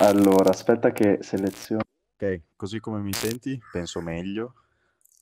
[0.00, 1.82] Allora, aspetta che seleziono.
[2.16, 4.54] Ok, così come mi senti, penso meglio.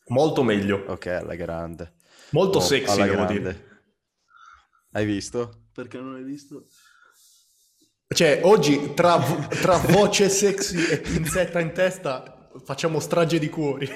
[0.08, 0.84] Molto meglio.
[0.86, 1.94] Ok, alla grande.
[2.30, 3.38] Molto Oh, sexy, alla devo grande.
[3.38, 3.64] dire.
[4.92, 5.64] Hai visto?
[5.72, 6.66] Perché non hai visto?
[8.08, 13.88] Cioè, oggi tra, tra voce sexy e pinzetta in testa facciamo strage di cuori.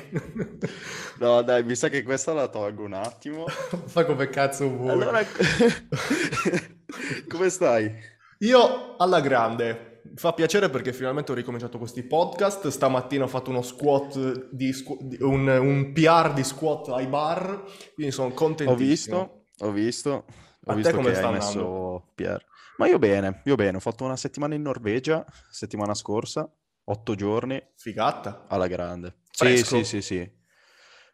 [1.21, 3.47] No, dai, mi sa che questa la tolgo un attimo.
[3.49, 4.91] Fa come cazzo vuoi.
[4.91, 5.25] Allora,
[7.29, 7.95] come stai?
[8.39, 9.90] Io alla grande.
[10.05, 12.69] Mi fa piacere perché finalmente ho ricominciato questi podcast.
[12.69, 17.65] Stamattina ho fatto uno squat di di- un, un PR di squat ai bar,
[17.95, 19.45] quindi sono Ho contentissimo.
[19.57, 20.25] visto, ho visto, ho
[20.65, 22.45] A te visto come che sta messo Pier.
[22.77, 23.77] Ma io bene, io bene.
[23.77, 26.51] Ho fatto una settimana in Norvegia, settimana scorsa,
[26.85, 28.47] otto giorni, Figata.
[28.49, 29.19] alla grande.
[29.31, 30.31] Sì, sì, sì, sì.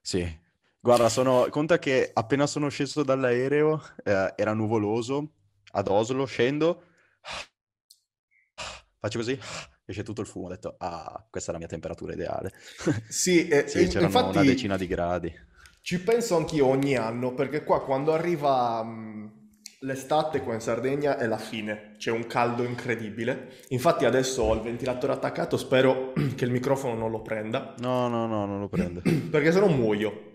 [0.00, 0.45] Sì.
[0.80, 1.46] Guarda, sono...
[1.50, 5.32] conta che appena sono sceso dall'aereo, eh, era nuvoloso,
[5.73, 6.82] ad Oslo, scendo,
[9.07, 9.38] faccio così,
[9.87, 10.46] esce tutto il fumo.
[10.46, 12.52] Ho detto, ah, questa è la mia temperatura ideale.
[13.09, 15.32] Sì, e- Sì, c'erano infatti una decina di gradi.
[15.80, 19.32] ci penso anch'io ogni anno perché qua quando arriva mh,
[19.80, 23.62] l'estate qua in Sardegna è la fine, c'è un caldo incredibile.
[23.68, 28.27] Infatti adesso ho il ventilatore attaccato, spero che il microfono non lo prenda No, no,
[28.27, 29.01] no, non lo prende.
[29.30, 30.34] perché se no muoio.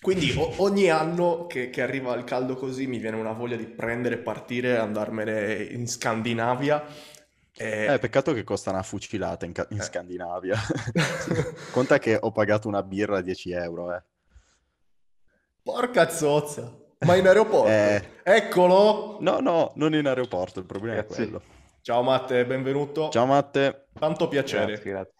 [0.00, 3.66] Quindi o- ogni anno che, che arriva il caldo così mi viene una voglia di
[3.66, 6.84] prendere, partire e andarmene in Scandinavia.
[7.62, 9.82] E- Eh, peccato che costa una fucilata in, ca- in Eh.
[9.82, 10.56] Scandinavia.
[11.72, 14.02] Conta che ho pagato una birra a 10 euro, eh.
[15.62, 16.76] Porca zozza!
[17.00, 17.68] Ma in aeroporto?
[17.68, 18.02] Eh.
[18.22, 19.18] Eccolo!
[19.20, 21.24] No, no, non in aeroporto, il problema è Grazie.
[21.24, 21.42] quello.
[21.82, 23.08] Ciao Matte, benvenuto.
[23.10, 23.86] Ciao Matte.
[23.98, 24.66] Tanto piacere.
[24.74, 25.14] Grazie, grazie.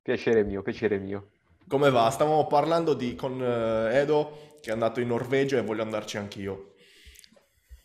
[0.00, 1.28] Piacere mio, piacere mio.
[1.68, 2.08] Come va?
[2.10, 6.71] Stavamo parlando di, con eh, Edo che è andato in Norvegia e voglio andarci anch'io.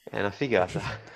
[0.09, 0.80] È una figata.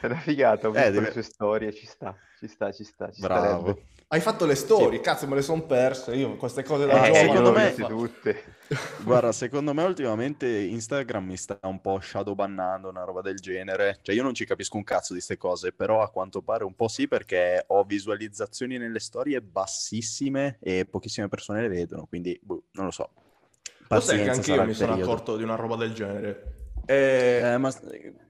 [0.00, 2.84] È una figata, ho Eh, visto deve- le sue storie, ci sta, ci sta, ci
[2.84, 3.58] sta, ci Bravo.
[3.60, 3.84] starebbe.
[4.08, 6.14] Hai fatto le storie, cazzo, me le son perse.
[6.16, 8.44] Io queste cose da Eh, giovane secondo me- tutte.
[9.04, 13.98] Guarda, secondo me ultimamente Instagram mi sta un po' shadowbannando, una roba del genere.
[14.02, 16.74] Cioè io non ci capisco un cazzo di queste cose, però a quanto pare un
[16.74, 22.64] po' sì perché ho visualizzazioni nelle storie bassissime e pochissime persone le vedono, quindi boh,
[22.72, 23.10] non lo so.
[23.88, 26.54] Lo sai che Pazienza, anche io mi sono accorto di una roba del genere.
[26.86, 27.40] E...
[27.42, 27.72] Eh, ma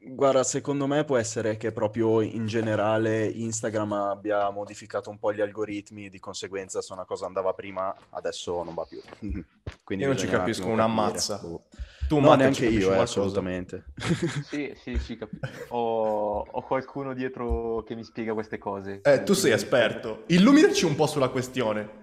[0.03, 5.41] guarda, secondo me può essere che proprio in generale Instagram abbia modificato un po' gli
[5.41, 9.00] algoritmi, di conseguenza se una cosa andava prima, adesso non va più.
[9.84, 11.03] Quindi Io non ci capisco una capire.
[11.03, 11.38] mazza.
[11.38, 13.84] Tu, No, Matte, neanche io, eh, assolutamente.
[14.43, 15.38] Sì, sì, sì, capi-
[15.69, 19.00] Ho, ho qualcuno dietro che mi spiega queste cose.
[19.05, 20.25] Eh, tu sei esperto.
[20.27, 21.99] Illuminaci un po' sulla questione.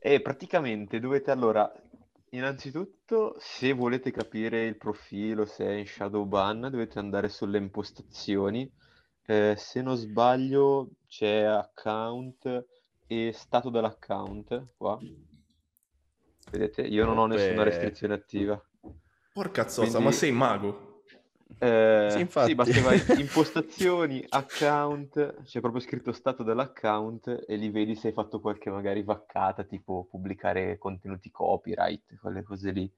[0.00, 1.72] E praticamente dovete allora,
[2.36, 8.70] innanzitutto, se volete capire il profilo, se è in shadow ban, dovete andare sulle impostazioni.
[9.26, 12.64] Eh, se non sbaglio, c'è account
[13.06, 14.98] e stato dell'account qua.
[16.50, 18.60] Vedete, io non ho nessuna restrizione attiva.
[19.32, 20.95] Porca zozza, Quindi- ma sei mago?
[21.58, 22.54] Eh, Sì, infatti.
[22.54, 22.80] sì, basta
[23.14, 29.02] impostazioni, account, c'è proprio scritto stato dell'account e lì vedi se hai fatto qualche magari
[29.02, 32.90] vaccata, tipo pubblicare contenuti copyright, quelle cose lì.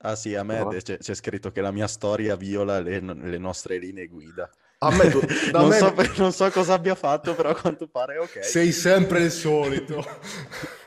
[0.00, 3.38] Ah sì, a me Però- c'è, c'è scritto che la mia storia viola le, le
[3.38, 4.48] nostre linee guida.
[4.80, 7.88] A me, tu- da Non me so, non so cosa abbia fatto, però a quanto
[7.88, 8.44] pare ok.
[8.44, 10.04] sei sempre il solito.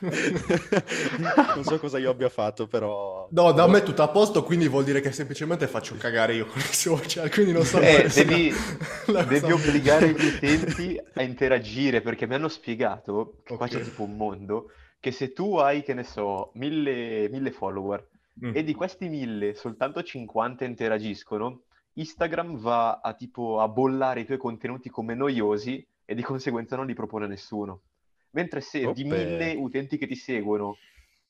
[1.54, 3.28] Non so cosa io abbia fatto, però...
[3.30, 6.46] No, da me è tutto a posto, quindi vuol dire che semplicemente faccio cagare io
[6.46, 8.50] con i social, quindi non so Eh, devi,
[9.06, 13.72] la devi cosa- obbligare gli utenti a interagire perché mi hanno spiegato, che qua Ok.
[13.72, 18.08] c'è tipo un mondo, che se tu hai, che ne so, mille, mille follower
[18.42, 18.52] Mm.
[18.56, 21.64] e di questi mille soltanto 50 interagiscono,
[21.94, 26.86] Instagram va a tipo a bollare i tuoi contenuti come noiosi e di conseguenza non
[26.86, 27.82] li propone a nessuno.
[28.30, 29.04] Mentre se di Oppe.
[29.04, 30.78] mille utenti che ti seguono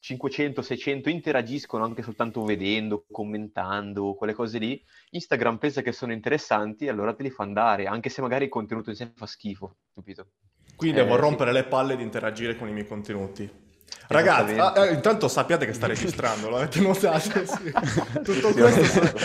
[0.02, 6.88] 500-600 interagiscono anche soltanto vedendo, commentando, quelle cose lì, Instagram pensa che sono interessanti e
[6.90, 10.26] allora te li fa andare, anche se magari il contenuto in sé fa schifo, capito?
[10.74, 11.20] Quindi Eh, devo sì.
[11.20, 13.48] rompere le palle di interagire con i miei contenuti.
[14.08, 17.20] Ragazzi, ah, eh, intanto sappiate che sta registrando, l'avete notato?
[17.52, 17.72] Sì.
[18.22, 19.18] Tutto questo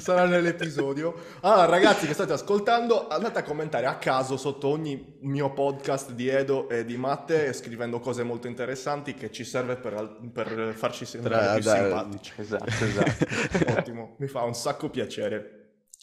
[0.00, 1.14] sarà, nell'episodio.
[1.40, 6.28] Allora, ragazzi che state ascoltando, andate a commentare a caso sotto ogni mio podcast di
[6.28, 11.60] Edo e di Matte, scrivendo cose molto interessanti che ci serve per, per farci sembrare
[11.60, 12.32] Tra- più simpatici.
[12.36, 13.72] Esatto, esatto.
[13.78, 15.56] Ottimo, mi fa un sacco piacere.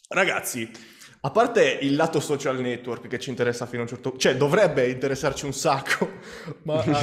[0.08, 0.70] Ragazzi,
[1.24, 4.36] A parte il lato social network che ci interessa fino a un certo punto, cioè
[4.36, 6.10] dovrebbe interessarci un sacco,
[6.64, 7.00] ma ah,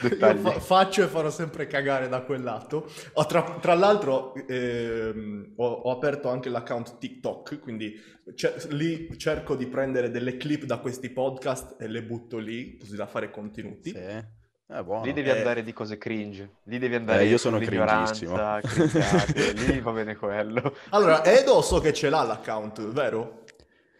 [0.00, 2.90] Dettagli, fa- faccio e farò sempre cagare da quel lato.
[3.12, 7.94] Ho tra, tra l'altro ehm, ho, ho aperto anche l'account TikTok, quindi
[8.34, 12.96] ce- lì cerco di prendere delle clip da questi podcast e le butto lì, così
[12.96, 13.90] da fare contenuti.
[13.90, 14.42] Sì.
[14.66, 15.04] È buono.
[15.04, 15.36] Lì devi Eh.
[15.36, 18.24] andare di cose cringe, lì devi andare Eh, io sono cringate,
[19.52, 20.74] lì va bene quello.
[20.90, 23.44] Allora, Edo so che ce l'ha l'account, vero?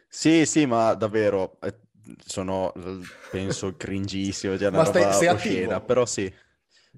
[0.09, 1.75] Sì, sì, ma davvero eh,
[2.25, 2.99] sono, eh,
[3.31, 5.85] penso, cringissimo, cioè Ma stai- sei oscena, attivo?
[5.85, 6.33] però sì.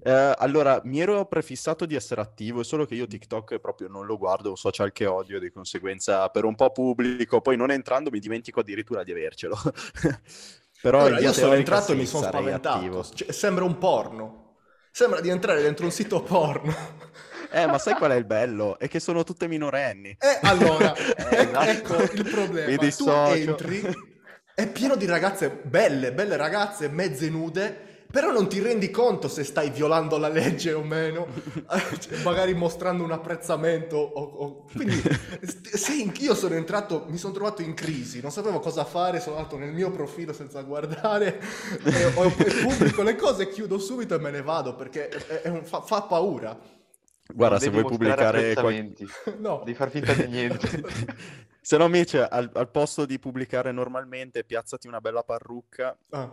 [0.03, 4.07] Eh, allora, mi ero prefissato di essere attivo, è solo che io TikTok proprio non
[4.07, 8.11] lo guardo, un social che odio, di conseguenza per un po' pubblico, poi non entrando
[8.11, 9.57] mi dimentico addirittura di avercelo.
[10.87, 13.03] Però Allora, io sono entrato e sì, mi sono spaventato.
[13.12, 14.44] Cioè, sembra un porno.
[14.93, 16.75] Sembra di entrare dentro un sito porno.
[17.50, 18.79] Eh, ma sai qual è il bello?
[18.79, 20.17] È che sono tutte minorenni.
[20.19, 20.94] E allora,
[21.29, 21.61] Eh, esatto.
[21.61, 22.67] ecco il problema.
[22.81, 23.83] Mi Tu entri,
[24.55, 29.44] è pieno di ragazze belle, belle ragazze, mezze nude, però non ti rendi conto se
[29.44, 31.26] stai violando la legge o meno,
[31.99, 33.97] Cioè, magari mostrando un apprezzamento.
[33.97, 35.00] o- o- Quindi,
[35.43, 39.56] sì, io sono entrato, mi sono trovato in crisi, non sapevo cosa fare, sono andato
[39.56, 41.41] nel mio profilo senza guardare,
[41.85, 45.49] e, ho- e pubblico le cose, chiudo subito e me ne vado perché è- è
[45.49, 46.59] un- fa, fa paura.
[47.29, 49.06] Guarda, Non se vuoi pubblicare qualche...
[49.38, 49.59] No.
[49.64, 50.85] devi far finta di niente.
[51.67, 56.31] Se no, invece, al, al posto di pubblicare normalmente, piazzati una bella parrucca Ah,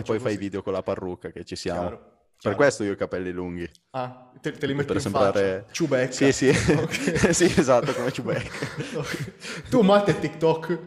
[0.00, 0.36] e poi fai così.
[0.36, 1.80] video con la parrucca che ci siamo.
[1.80, 2.56] Chiaro, Per chiaro.
[2.56, 3.68] questo io ho i capelli lunghi.
[3.90, 5.72] Ah, te, te li metti Per in sembrare- faccia.
[5.72, 6.12] Ciubecca.
[6.12, 6.48] Sì, sì.
[6.48, 7.28] Ok.
[7.34, 8.50] sì, esatto, come Ciubecca.
[8.98, 9.68] Ok.
[9.70, 10.78] Tu, Matte, TikTok?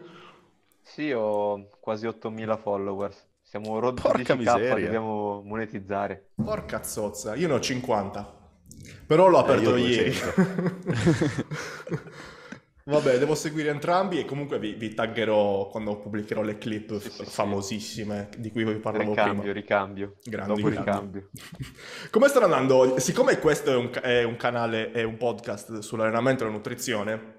[0.83, 3.27] Sì, ho quasi 8000 followers.
[3.41, 4.83] Siamo rotti Porca 10k, miseria.
[4.85, 6.29] dobbiamo monetizzare.
[6.35, 8.37] Porca zozza, io ne ho 50.
[9.07, 10.13] Però l'ho Eh, aperto io ieri.
[12.89, 12.97] 200.
[13.07, 17.23] Vabbè, devo seguire entrambi e comunque vi, vi taggerò quando pubblicherò le clip Sì, sì,
[17.23, 17.31] sì.
[17.31, 19.53] famosissime di cui vi parlavo Ricambio, prima.
[19.53, 20.15] ricambio.
[20.23, 20.77] Grandi, Dopo grandi.
[20.91, 21.29] ricambio.
[22.11, 22.99] Come stanno andando?
[22.99, 27.37] Siccome questo è un, è un canale, è un podcast sull'allenamento e la nutrizione,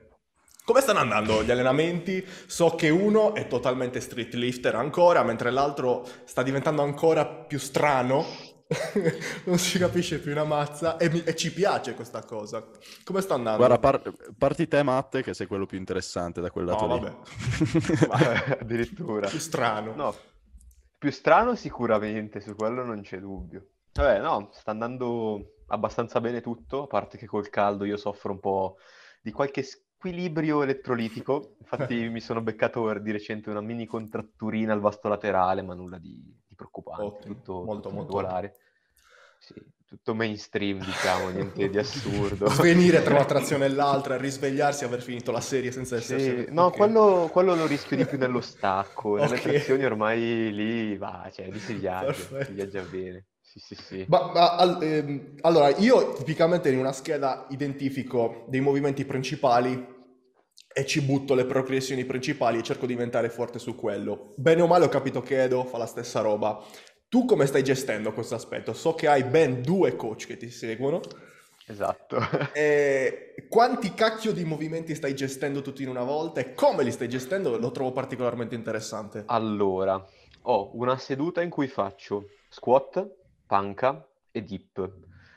[0.63, 2.25] come stanno andando gli allenamenti?
[2.47, 8.25] So che uno è totalmente street lifter ancora, mentre l'altro sta diventando ancora più strano.
[9.47, 12.69] non si capisce più una mazza e, mi- e ci piace questa cosa.
[13.05, 13.59] Come sta andando?
[13.59, 17.01] Guarda, par- parti te, Matte, che sei quello più interessante da quel lato No, lì.
[17.01, 17.17] vabbè.
[18.07, 19.29] Ma- Addirittura.
[19.29, 19.95] più strano.
[19.95, 20.15] No,
[20.99, 23.67] più strano sicuramente, su quello non c'è dubbio.
[23.93, 28.41] Vabbè, no, sta andando abbastanza bene tutto, a parte che col caldo io soffro un
[28.41, 28.77] po'
[29.21, 31.57] di qualche squilibrio elettrolitico.
[31.61, 36.23] Infatti mi sono beccato di recente una mini contratturina al vasto laterale, ma nulla di
[36.61, 38.55] preoccupante, Ottimo, tutto, molto, tutto molto regolare.
[39.39, 39.55] Sì,
[39.87, 42.47] tutto mainstream, diciamo, niente di assurdo.
[42.49, 46.45] Svenire tra una trazione e l'altra, risvegliarsi e aver finito la serie senza essersi...
[46.45, 46.77] Sì, no, ok.
[46.77, 49.43] quello, quello lo rischio di più nello stacco, nelle Ok.
[49.43, 52.45] trazioni ormai lì va, cioè lì si viaggia, Perfetto.
[52.45, 53.27] si viaggia bene.
[53.41, 54.07] Sì, sì, sì.
[54.09, 59.99] Ma, ma, al- ehm, allora, io tipicamente in una scheda identifico dei movimenti principali
[60.73, 64.33] e ci butto le progressioni principali e cerco di diventare forte su quello.
[64.37, 66.63] Bene o male ho capito che Edo fa la stessa roba.
[67.09, 68.73] Tu come stai gestendo questo aspetto?
[68.73, 71.01] So che hai ben due coach che ti seguono.
[71.67, 72.19] Esatto.
[72.53, 77.09] E quanti cacchio di movimenti stai gestendo tutti in una volta e come li stai
[77.09, 77.57] gestendo?
[77.59, 79.25] Lo trovo particolarmente interessante.
[79.27, 80.05] Allora,
[80.43, 83.09] ho una seduta in cui faccio squat,
[83.47, 84.93] panca e dip,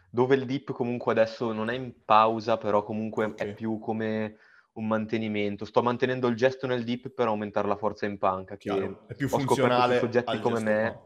[0.09, 3.35] dove il dip comunque adesso non è in pausa, però comunque Ok.
[3.35, 4.37] è più come
[4.73, 5.65] un mantenimento.
[5.65, 8.69] Sto mantenendo il gesto nel dip per aumentare la forza in panca, che
[9.07, 10.99] è più ho scoperto funzionale su soggetti come me.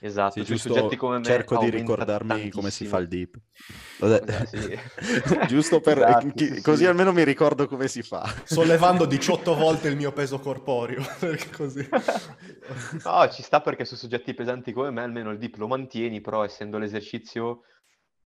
[0.00, 2.88] Esatto, Sì, giusto, soggetti come me cerco di ricordarmi come si tantissimo.
[2.90, 3.38] fa il dip.
[4.00, 4.42] Vabbè.
[4.42, 4.78] Eh, sì.
[5.48, 5.96] Giusto per...
[5.96, 6.86] Esatto, chi- sì, così sì.
[6.86, 8.22] almeno mi ricordo come si fa.
[8.44, 11.02] Sollevando 18 volte il mio peso corporeo,
[11.56, 11.88] così...
[13.04, 16.44] No, ci sta perché su soggetti pesanti come me almeno il dip lo mantieni, però
[16.44, 17.62] essendo l'esercizio,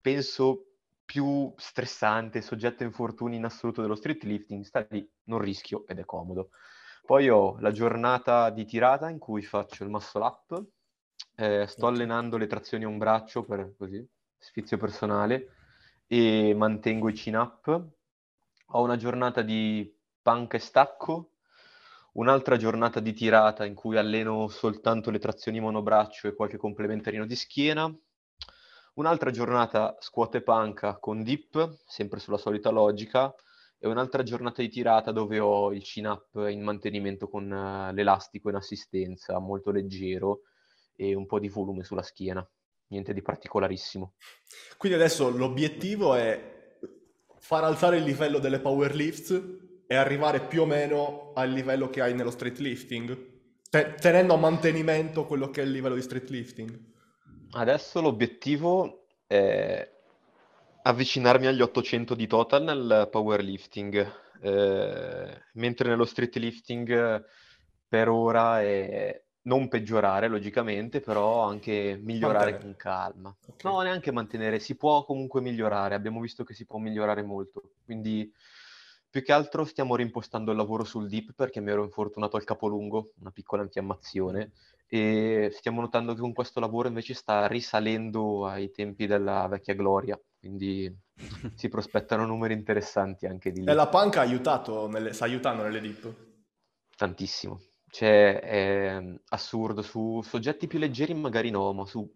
[0.00, 0.67] penso,
[1.08, 6.00] più stressante, soggetto a infortuni in assoluto dello street lifting, sta lì, non rischio ed
[6.00, 6.50] è comodo.
[7.06, 10.62] Poi ho la giornata di tirata in cui faccio il muscle up,
[11.36, 15.54] eh, sto allenando le trazioni a un braccio per così, sfizio personale,
[16.06, 17.86] e mantengo i chin up.
[18.72, 21.36] Ho una giornata di panca e stacco,
[22.12, 27.34] un'altra giornata di tirata in cui alleno soltanto le trazioni monobraccio e qualche complementarino di
[27.34, 27.90] schiena,
[28.98, 33.32] un'altra giornata squat e panca con dip, sempre sulla solita logica,
[33.78, 38.48] e un'altra giornata di tirata dove ho il chin up in mantenimento con eh, l'elastico
[38.48, 40.40] in assistenza, molto leggero
[40.96, 42.44] e un po' di volume sulla schiena,
[42.88, 44.14] niente di particolarissimo.
[44.76, 46.56] Quindi adesso l'obiettivo è
[47.38, 49.30] far alzare il livello delle power lifts
[49.86, 53.16] e arrivare più o meno al livello che hai nello street lifting,
[53.70, 56.96] te- tenendo a mantenimento quello che è il livello di street lifting.
[57.52, 59.90] Adesso l'obiettivo è
[60.82, 67.24] avvicinarmi agli 800 di total nel powerlifting, eh, mentre nello street lifting
[67.88, 72.62] per ora è non peggiorare logicamente, però anche migliorare Mantenere.
[72.62, 73.36] con calma.
[73.46, 73.64] Ok.
[73.64, 78.30] No, neanche mantenere, si può comunque migliorare, abbiamo visto che si può migliorare molto, quindi
[79.10, 83.12] più che altro stiamo rimpostando il lavoro sul dip perché mi ero infortunato al capolungo,
[83.20, 84.52] una piccola infiammazione,
[84.86, 90.18] e stiamo notando che con questo lavoro invece sta risalendo ai tempi della vecchia gloria,
[90.38, 90.94] quindi
[91.54, 93.70] si prospettano numeri interessanti anche di lì.
[93.70, 96.26] E la panca ha aiutato, nelle- sta aiutando nelle dip.
[96.96, 97.60] Tantissimo.
[97.90, 99.82] Cioè, è assurdo.
[99.82, 102.10] Su soggetti più leggeri magari no, ma su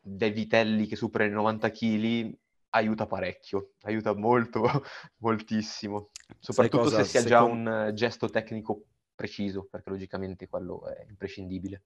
[0.00, 2.38] dei vitelli che superano i 90 kg
[2.70, 4.62] aiuta parecchio, aiuta molto,
[5.18, 6.10] moltissimo.
[6.38, 8.84] Soprattutto se si ha già un eh, gesto tecnico
[9.14, 11.82] preciso, perché logicamente quello è imprescindibile.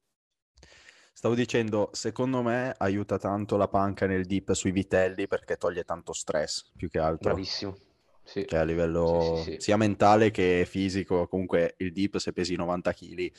[1.15, 6.13] Stavo dicendo, secondo me aiuta tanto la panca nel dip sui vitelli perché toglie tanto
[6.13, 7.31] stress, più che altro.
[7.31, 7.77] Bravissimo.
[8.25, 8.47] Sì.
[8.47, 12.93] Cioè a livello Sì, sì, sia mentale che fisico, comunque il dip se pesi 90
[12.93, 13.33] kg,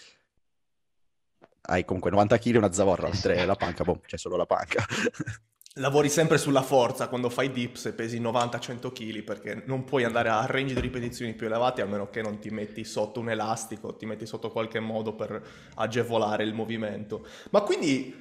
[1.62, 4.86] hai comunque 90 kg una zavorra, Eh mentre la panca, boh, c'è solo la panca.
[5.78, 10.30] Lavori sempre sulla forza quando fai dips e pesi 90-100 kg perché non puoi andare
[10.30, 13.96] a range di ripetizioni più elevati a meno che non ti metti sotto un elastico,
[13.96, 15.42] ti metti sotto qualche modo per
[15.76, 17.26] agevolare il movimento.
[17.50, 18.14] Ma quindi,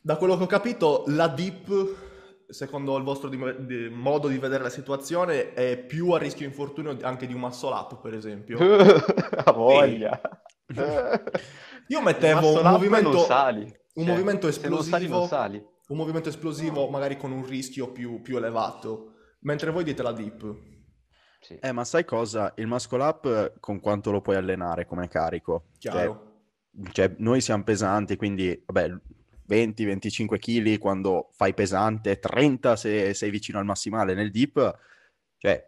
[0.00, 1.94] da quello che ho capito, la dip,
[2.48, 6.98] secondo il vostro di- di- modo di vedere la situazione, è più a rischio infortunio
[7.02, 8.58] anche di un muscle up, per esempio.
[9.44, 10.20] Ha voglia.
[11.86, 13.24] Io mettevo un movimento, un
[14.04, 15.64] Cioè, movimento Se non sali, non esplosivo sali.
[15.88, 20.56] Un movimento esplosivo magari con un rischio più, più elevato, mentre voi dite la dip.
[21.40, 21.56] Sì.
[21.60, 22.52] Eh, ma sai cosa?
[22.56, 25.68] Il muscle up con quanto lo puoi allenare come carico?
[25.78, 26.40] Cioè, Chiaro.
[26.92, 28.92] cioè, noi siamo pesanti, quindi vabbè,
[29.48, 34.78] 20-25 kg quando fai pesante, 30 se sei vicino al massimale nel dip,
[35.38, 35.66] cioè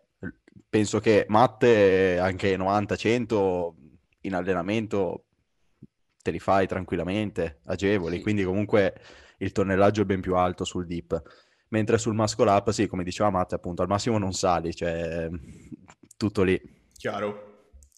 [0.69, 3.73] penso che matte anche 90-100
[4.23, 5.25] in allenamento
[6.23, 8.23] te li fai tranquillamente, agevoli, Sì.
[8.23, 9.01] quindi comunque
[9.41, 11.21] il tonnellaggio è ben più alto sul dip.
[11.69, 15.29] Mentre sul muscle up, sì, come diceva Matte, appunto, al massimo non sali, cioè
[16.17, 16.61] tutto lì.
[16.97, 17.50] Chiaro.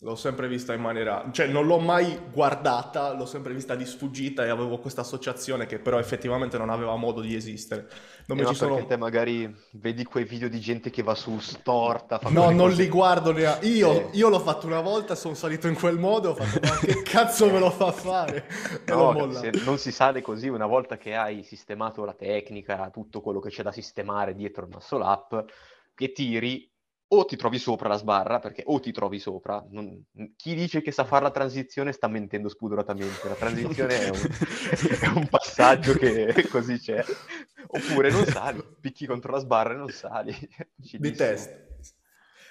[0.05, 1.29] L'ho sempre vista in maniera...
[1.31, 5.79] Cioè, non l'ho mai guardata, l'ho sempre vista di sfuggita e avevo questa associazione che
[5.79, 7.83] però effettivamente non aveva modo di esistere.
[8.27, 8.75] Non Eh, mi ma ci sono...
[8.75, 12.83] perché te magari vedi quei video di gente che va su storta, No, non cose-
[12.83, 13.65] li guardo neanche.
[13.69, 14.09] Io, Eh.
[14.15, 17.49] io l'ho fatto una volta, sono salito in quel modo, ho fatto, ma che cazzo
[17.49, 18.47] me lo fa fare?
[18.89, 23.51] No, non si sale così una volta che hai sistemato la tecnica, tutto quello che
[23.51, 25.45] c'è da sistemare dietro il muscle up,
[25.95, 26.72] che tiri
[27.15, 29.65] o ti trovi sopra la sbarra, perché o ti trovi sopra.
[29.71, 30.03] non-
[30.37, 33.29] Chi dice che sa fare la transizione sta mentendo spudoratamente.
[33.29, 34.19] La transizione è un,
[35.01, 37.05] è un passaggio che così c'è.
[37.67, 40.35] Oppure non sali, picchi contro la sbarra e non sali.
[40.77, 41.61] Di testa.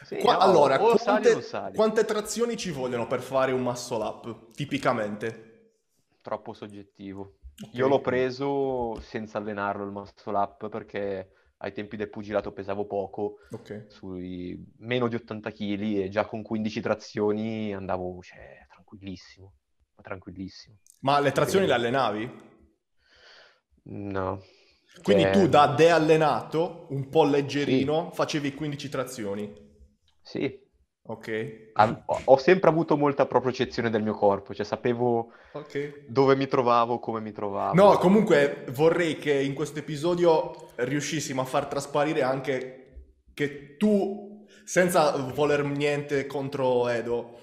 [0.03, 1.75] Sì, Qua- no, allora, quante, sali.
[1.75, 5.73] quante trazioni ci vogliono per fare un muscle up, tipicamente?
[6.21, 7.37] Troppo soggettivo.
[7.63, 7.73] Ok.
[7.73, 11.29] Io l'ho preso senza allenarlo il muscle up perché
[11.63, 13.85] ai tempi del pugilato pesavo poco, Ok.
[13.87, 19.53] sui meno di 80 kg e già con 15 trazioni andavo, cioè, tranquillissimo,
[19.95, 20.77] ma tranquillissimo.
[21.01, 22.31] Ma le trazioni le Quindi- allenavi?
[23.83, 24.41] No.
[25.03, 29.69] Quindi Cioè, tu da deallenato, un po' leggerino, facevi 15 trazioni.
[30.21, 30.59] Sì,
[31.11, 31.71] Ok.
[32.25, 36.05] Ho sempre avuto molta propriocezione del mio corpo, cioè sapevo Ok.
[36.07, 37.73] dove mi trovavo, come mi trovavo.
[37.73, 42.77] No, comunque vorrei che in questo episodio riuscissimo a far trasparire anche
[43.33, 47.39] che tu, senza voler niente contro Edo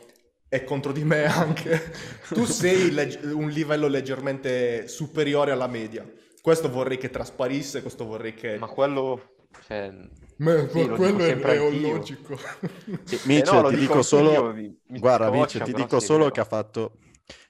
[0.49, 1.93] e contro di me anche,
[2.33, 6.11] tu sei leg- un livello leggermente superiore alla media.
[6.41, 8.57] Questo vorrei che trasparisse, questo vorrei che...
[8.57, 9.35] Ma quello,
[9.67, 9.93] cioè...
[10.39, 12.37] Ma- sì, quello è, è logico.
[13.05, 14.53] Sì, Eh Mitch, no, ti dico dico solo...
[14.53, 16.31] mi- mi Guarda, Mitch, ti dico solo vero.
[16.31, 16.93] che ha fatto...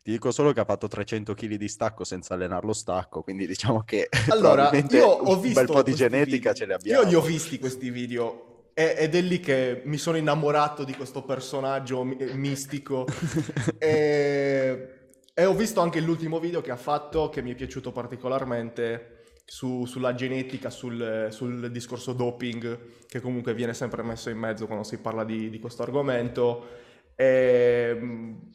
[0.03, 3.47] Ti dico solo che ha fatto 300 kg di stacco senza allenare lo stacco, quindi
[3.47, 6.55] diciamo che Allora, io ho un visto bel po' di questi genetica video.
[6.55, 7.03] ce le abbiamo.
[7.03, 10.95] Io li ho visti questi video e- ed è lì che mi sono innamorato di
[10.95, 13.07] questo personaggio mi- mistico
[13.79, 14.89] e,
[15.35, 19.18] e ho visto anche l'ultimo video che ha fatto che mi è piaciuto particolarmente
[19.51, 24.85] su- sulla genetica, sul, sul discorso doping che comunque viene sempre messo in mezzo quando
[24.85, 26.67] si parla di, di questo argomento.
[27.17, 28.53] E, mh,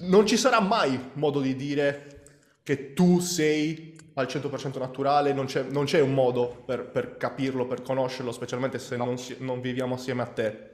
[0.00, 2.24] non ci sarà mai modo di dire
[2.62, 7.66] che tu sei al 100% naturale, non c'è, non c'è un modo per, per capirlo,
[7.66, 10.68] per conoscerlo, specialmente se non, non viviamo assieme a te.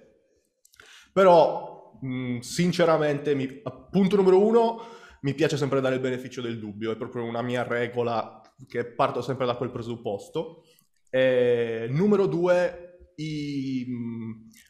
[1.12, 3.62] Però mh, sinceramente, mi,
[3.92, 4.82] punto numero uno,
[5.20, 9.20] mi piace sempre dare il beneficio del dubbio, è proprio una mia regola che parto
[9.20, 10.64] sempre da quel presupposto.
[11.10, 13.86] E, numero due, i,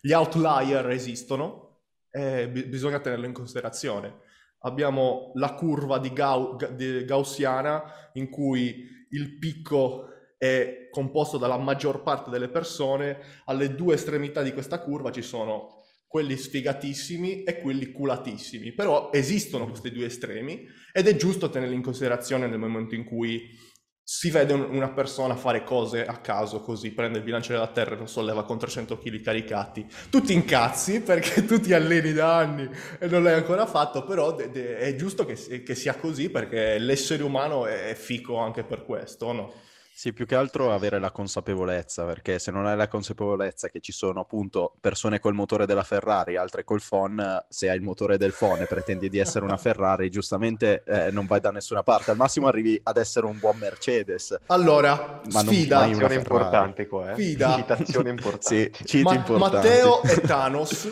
[0.00, 4.21] gli outlier esistono e b- bisogna tenerlo in considerazione.
[4.61, 7.83] Abbiamo la curva di, Gau- di gaussiana
[8.14, 14.52] in cui il picco è composto dalla maggior parte delle persone, alle due estremità di
[14.52, 21.09] questa curva ci sono quelli sfigatissimi e quelli culatissimi, però esistono questi due estremi ed
[21.09, 23.50] è giusto tenerli in considerazione nel momento in cui
[24.08, 27.98] si vede una persona fare cose a caso così, prende il bilanciere della terra e
[27.98, 29.84] lo solleva con 300 kg caricati.
[30.08, 32.70] Tutti incazzi perché tu ti alleni da anni
[33.00, 36.78] e non l'hai ancora fatto, però de- de- è giusto che, che, sia così perché
[36.78, 39.52] l'essere umano è fico anche per questo, no?
[39.99, 43.93] Sì, più che altro avere la consapevolezza, perché se non hai la consapevolezza che ci
[43.93, 48.35] sono appunto persone col motore della Ferrari, altre col phon, se hai il motore del
[48.35, 52.11] phone e pretendi di essere una Ferrari, giustamente eh, non vai da nessuna parte.
[52.11, 54.38] Al massimo arrivi ad essere un buon Mercedes.
[54.49, 55.79] Allora, Ma non sfida.
[55.88, 56.15] Ferrari.
[56.17, 57.15] importante qua, eh.
[57.15, 57.55] Sfida.
[57.55, 58.71] Citazione Sì, importante.
[58.85, 59.57] cheat Ma- importanti.
[59.57, 60.88] Matteo e Thanos.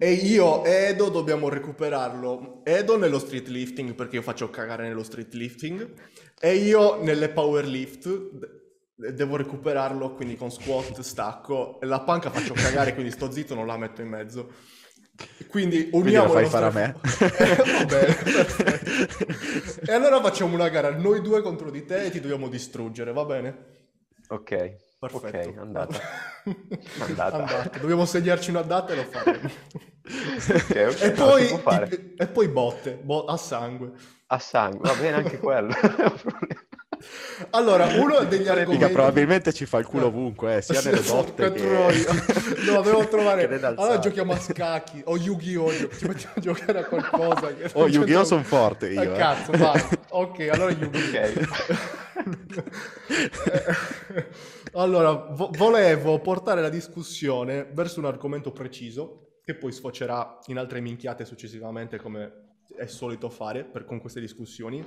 [0.00, 2.60] E io e Edo dobbiamo recuperarlo.
[2.64, 5.92] Edo nello street lifting perché io faccio cagare nello street lifting.
[6.40, 11.80] E io nelle powerlift de- devo recuperarlo quindi con squat stacco.
[11.80, 14.52] E la panca faccio cagare quindi sto zitto non la metto in mezzo.
[15.48, 16.94] Quindi Quindi uniamo lo fai fare a me.
[17.80, 19.90] Eh, bene, perfetto.
[19.90, 23.24] E allora facciamo una gara noi due contro di te e ti dobbiamo distruggere, va
[23.24, 23.66] bene?
[24.28, 25.48] Ok, Perfetto.
[25.50, 26.00] ok, andata.
[27.00, 27.36] Andata.
[27.36, 27.78] Andata.
[27.78, 29.48] Dobbiamo segnarci una data e lo faremo.
[29.48, 33.92] Ok, ok, e, no, poi, i- e poi botte, bo- a sangue.
[34.28, 35.72] A sangue, va bene anche quello.
[37.50, 38.92] Allora, uno degli Mica, argomenti...
[38.92, 41.94] probabilmente ci fa il culo ovunque, eh, sia nelle botte che.
[42.66, 43.44] No, devo trovare...
[43.62, 45.70] Allora giochiamo a scacchi o Yu-Gi-Oh!
[45.70, 47.54] gio- Ci mettiamo a giocare a qualcosa.
[47.54, 48.24] Che Oh, Yu-Gi-Oh!
[48.24, 49.16] sono forte io, Eh, eh.
[49.16, 49.80] cazzo, vai.
[50.08, 51.28] Ok, allora Yu-Gi-Oh!
[51.28, 51.46] Ok.
[54.72, 60.80] Allora, vo- volevo portare la discussione verso un argomento preciso che poi sfocerà in altre
[60.80, 64.84] minchiate successivamente come è solito fare per, con queste discussioni,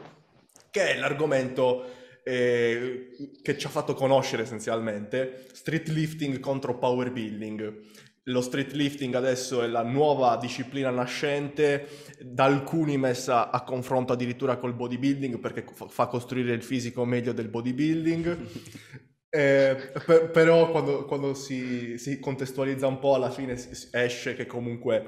[0.69, 1.83] che è l'argomento
[2.23, 3.09] eh,
[3.41, 7.79] che ci ha fatto conoscere essenzialmente, street lifting contro power building.
[8.25, 11.87] Lo street lifting adesso è la nuova disciplina nascente,
[12.19, 17.47] da alcuni messa a confronto addirittura col bodybuilding perché fa- costruire il fisico meglio del
[17.47, 19.09] bodybuilding.
[19.33, 23.53] Eh, per- però quando, quando si, si contestualizza un po' alla fine
[23.91, 25.05] esce che comunque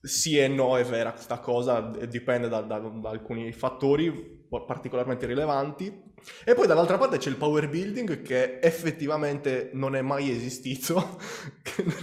[0.00, 4.34] sì e no è vera questa cosa, dipende da, da- da alcuni fattori
[4.66, 6.04] particolarmente rilevanti.
[6.44, 11.18] E poi dall'altra parte c'è il power building che effettivamente non è mai esistito,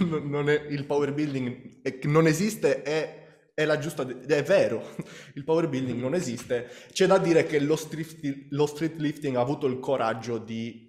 [0.00, 3.22] non è, il power building non esiste è,
[3.54, 4.82] è la giusta, è vero,
[5.34, 6.68] il power building non esiste.
[6.92, 10.83] C'è da dire che lo street, lo street lifting ha avuto il coraggio di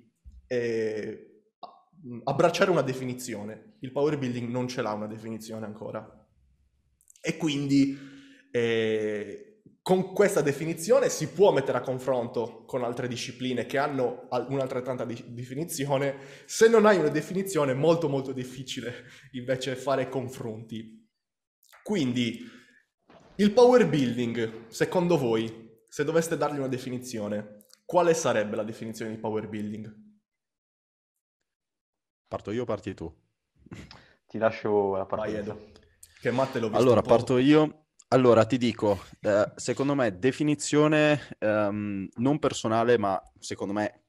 [0.47, 1.43] eh,
[2.23, 3.77] abbracciare una definizione.
[3.79, 6.27] Il power building non ce l'ha una definizione ancora.
[7.21, 7.97] E quindi
[8.51, 14.47] eh, con questa definizione si può mettere a confronto con altre discipline che hanno al-
[14.49, 16.17] un'altrettanta di- definizione.
[16.45, 21.07] Se non hai una definizione è molto molto difficile invece fare confronti.
[21.83, 22.43] Quindi
[23.35, 29.17] il power building, secondo voi, se doveste dargli una definizione, quale sarebbe la definizione di
[29.17, 29.93] power building?
[32.27, 33.13] Parto io o parti tu?
[34.27, 35.39] Ti lascio la partenza.
[35.39, 35.71] Edo,
[36.19, 37.85] che Matte l'ho visto Allora, parto io.
[38.09, 44.03] Allora, ti dico, eh, secondo me, definizione ehm, non personale, ma secondo me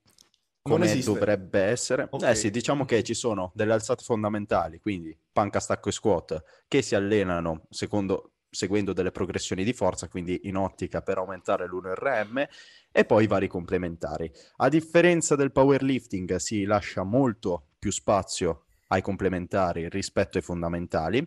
[0.63, 2.09] come dovrebbe essere.
[2.11, 2.23] Ok.
[2.23, 6.83] Eh sì, diciamo che ci sono delle alzate fondamentali, quindi panca, stacco e squat, che
[6.83, 12.49] si allenano secondo- seguendo delle progressioni di forza, quindi in ottica per aumentare l'1RM,
[12.91, 14.33] e poi i vari complementari.
[14.57, 21.27] A differenza del powerlifting, si lascia molto più spazio ai complementari rispetto ai fondamentali.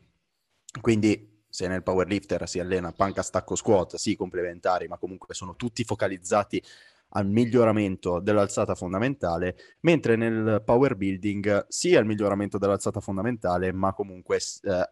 [0.81, 5.83] Quindi se nel powerlifter si allena panca, stacco, squat, sì, complementari, ma comunque sono tutti
[5.83, 6.61] focalizzati
[7.09, 14.37] al miglioramento dell'alzata fondamentale, mentre nel power building sì al miglioramento dell'alzata fondamentale, ma comunque
[14.37, 14.89] eh,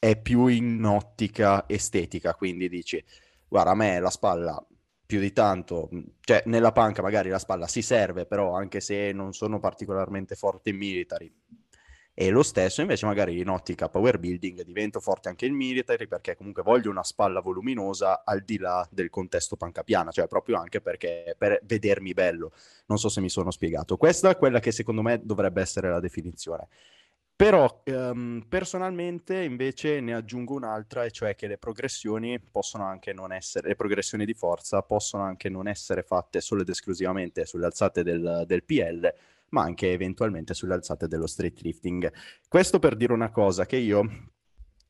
[0.00, 3.04] è più in ottica estetica, quindi dici,
[3.46, 4.66] guarda, a me la spalla
[5.06, 9.12] più di tanto, mh, cioè nella panca magari la spalla si serve, però anche se
[9.12, 11.32] non sono particolarmente forte in military,
[12.14, 16.36] e lo stesso invece magari in ottica power building divento forte anche in military perché
[16.36, 20.80] comunque voglio una spalla voluminosa al di là del contesto panca piana, cioè proprio anche
[20.80, 22.52] perché per vedermi bello.
[22.86, 23.96] Non so se mi sono spiegato.
[23.96, 26.68] Questa è quella che secondo me dovrebbe essere la definizione.
[27.40, 33.32] Però ehm, personalmente invece ne aggiungo un'altra, e cioè che le progressioni possono anche non
[33.32, 38.02] essere, le progressioni di forza possono anche non essere fatte solo ed esclusivamente sulle alzate
[38.02, 39.10] del, del PL,
[39.52, 42.12] ma anche eventualmente sulle alzate dello street lifting.
[42.46, 44.28] Questo per dire una cosa che io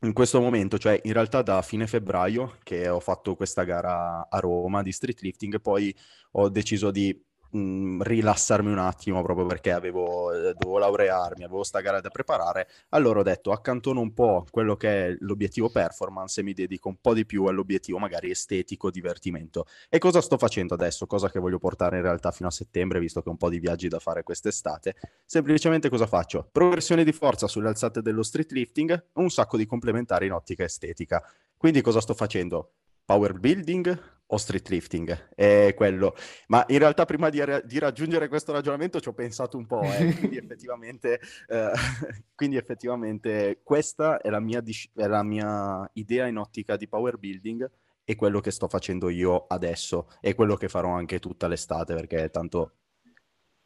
[0.01, 4.39] in questo momento, cioè in realtà da fine febbraio che ho fatto questa gara a
[4.41, 5.95] Roma di street lifting, poi
[6.33, 7.17] ho deciso di
[7.51, 12.69] mh, rilassarmi un attimo proprio perché avevo, eh, dovevo laurearmi, avevo sta gara da preparare,
[12.91, 16.97] allora ho detto accantono un po' quello che è l'obiettivo performance e mi dedico un
[17.01, 19.67] po' di più all'obiettivo magari estetico, divertimento.
[19.89, 21.07] E cosa sto facendo adesso?
[21.07, 23.59] Cosa che voglio portare in realtà fino a settembre, visto che ho un po' di
[23.59, 24.95] viaggi da fare quest'estate.
[25.25, 26.49] Semplicemente cosa faccio?
[26.51, 31.23] Progressione di forza sulle alzate dello street lifting, un sacco di complementari in ottica estetica.
[31.57, 32.73] Quindi cosa sto facendo?
[33.11, 36.15] Power building, o street lifting, è quello.
[36.47, 40.15] Ma in realtà prima di, di raggiungere questo ragionamento ci ho pensato un po', eh.
[40.15, 41.73] quindi, effettivamente, eh,
[42.37, 44.63] quindi, effettivamente, questa è la, mia,
[44.95, 47.69] è la mia idea in ottica di power building
[48.05, 52.31] e quello che sto facendo io adesso e quello che farò anche tutta l'estate perché
[52.31, 52.75] tanto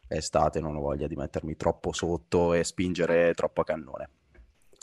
[0.07, 4.09] è estate, non ho voglia di mettermi troppo sotto e spingere troppo a cannone.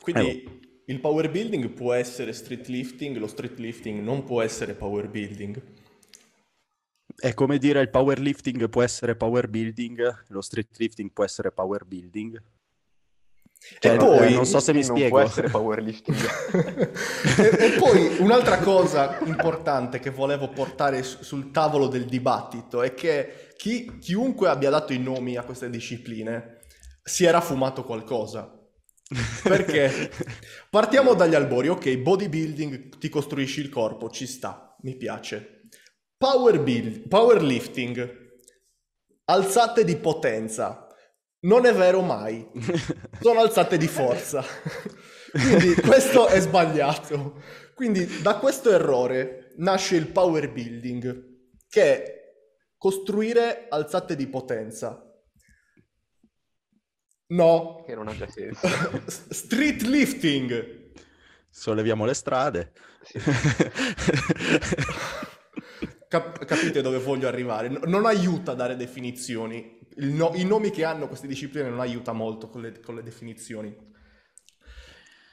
[0.03, 0.43] Quindi...
[0.43, 5.07] Eh, il power building può essere street lifting, lo street lifting non può essere power
[5.07, 5.61] building.
[7.15, 11.85] È come dire il powerlifting può essere power building, lo street lifting può essere power
[11.85, 12.41] building.
[13.79, 15.09] Cioè, e poi, non so se mi spiego.
[15.09, 16.17] può essere powerlifting.
[17.37, 23.53] e, e, poi un'altra cosa importante che volevo portare sul tavolo del dibattito è che
[23.55, 26.59] chi, chiunque abbia dato i nomi a queste discipline
[27.03, 28.60] si era fumato qualcosa.
[29.43, 30.09] Perché
[30.69, 35.67] partiamo dagli albori, ok, bodybuilding, ti costruisci il corpo, ci sta, mi piace.
[36.17, 38.39] Power build, powerlifting,
[39.25, 40.87] alzate di potenza,
[41.41, 42.47] non è vero mai,
[43.19, 44.43] sono alzate di forza.
[45.31, 47.41] Quindi questo è sbagliato.
[47.73, 51.29] Quindi da questo errore nasce il power building,
[51.67, 52.19] che è
[52.77, 55.10] costruire alzate di potenza
[57.31, 57.83] No.
[57.85, 58.67] Che non ha già senso.
[59.07, 60.91] Street lifting.
[61.49, 62.71] Solleviamo le strade.
[63.03, 63.19] Sì.
[66.07, 67.69] Cap- capite dove voglio arrivare?
[67.69, 69.79] non aiuta a dare definizioni.
[69.97, 73.73] No- I nomi che hanno queste discipline non aiuta molto con le, con le definizioni.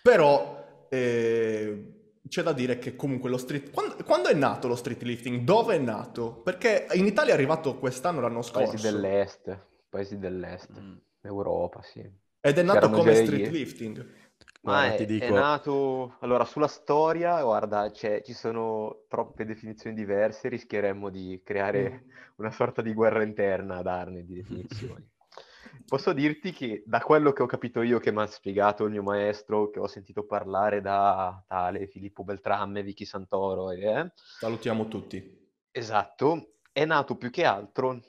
[0.02, 1.92] Però eh,
[2.28, 3.70] c'è da dire che comunque lo street...
[3.70, 5.40] Quando, quando, è nato lo street lifting?
[5.42, 6.40] Dove è nato?
[6.42, 8.70] Perché in Italia è arrivato quest'anno, l'anno scorso.
[8.70, 9.66] Paesi dell'est.
[9.88, 10.70] Paesi dell'est.
[10.78, 10.96] Mm.
[11.28, 12.00] Europa, sì.
[12.40, 14.16] Ed è nato come street lifting.
[14.62, 15.24] Ma è, dico...
[15.24, 16.16] è, nato...
[16.20, 22.10] Allora, sulla storia, guarda, ci sono troppe definizioni diverse, rischieremmo di creare mm.
[22.36, 25.06] una sorta di guerra interna a darne di definizioni.
[25.86, 29.02] Posso dirti che da quello che ho capito io, che mi ha spiegato il mio
[29.02, 35.50] maestro, che ho sentito parlare da tale Filippo Beltramme, Vicky Santoro, eh, salutiamo tutti.
[35.70, 38.00] Esatto, è nato più che altro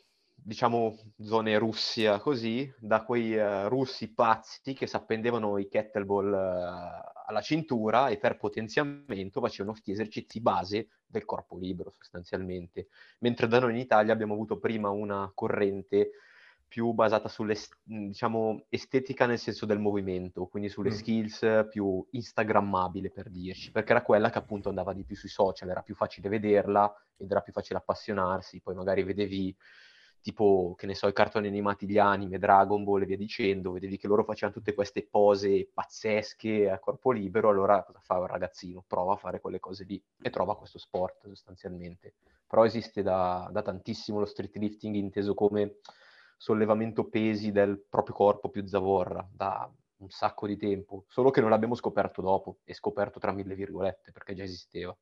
[0.44, 7.12] diciamo, zone Russia, così, da quei uh, russi pazzi che si appendevano i kettlebell uh,
[7.28, 12.88] alla cintura e per potenziamento facevano questi esercizi base del corpo libero sostanzialmente.
[13.20, 16.12] Mentre da noi in Italia abbiamo avuto prima una corrente
[16.70, 20.94] più basata sulle, diciamo, estetica nel senso del movimento, quindi sulle mm.
[20.94, 25.70] skills più instagrammabile per dirci, perché era quella che appunto andava di più sui social,
[25.70, 29.56] era più facile vederla ed era più facile appassionarsi, poi magari vedevi
[30.22, 33.98] tipo, che ne so, i cartoni animati, gli anime, Dragon Ball e via dicendo, vedevi
[33.98, 38.84] che loro facevano tutte queste pose pazzesche a corpo libero, allora cosa fa un ragazzino?
[38.88, 42.16] Prova a fare quelle cose lì e trova questo sport sostanzialmente.
[42.48, 45.78] Però esiste da, da tantissimo lo street lifting inteso come
[46.38, 51.50] sollevamento pesi del proprio corpo più zavorra, da un sacco di tempo, solo che non
[51.50, 54.96] l'abbiamo scoperto dopo, e scoperto tra mille virgolette, perché già esisteva.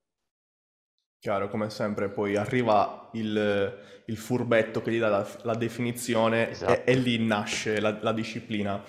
[1.20, 3.76] Chiaro, come sempre, poi arriva il,
[4.06, 6.74] il furbetto che gli dà la, la definizione esatto.
[6.74, 8.84] e, e, lì nasce la, la, disciplina.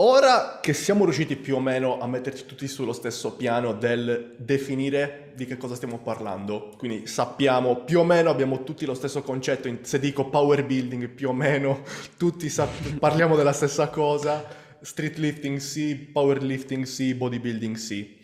[0.00, 5.32] Ora che siamo riusciti più o meno a metterci tutti sullo stesso piano del definire
[5.34, 9.68] di che cosa stiamo parlando, quindi sappiamo più o meno, abbiamo tutti lo stesso concetto,
[9.82, 11.82] se dico power building più o meno
[12.16, 14.46] tutti sap- parliamo della stessa cosa,
[14.80, 18.17] street lifting sì, power lifting sì, bodybuilding sì.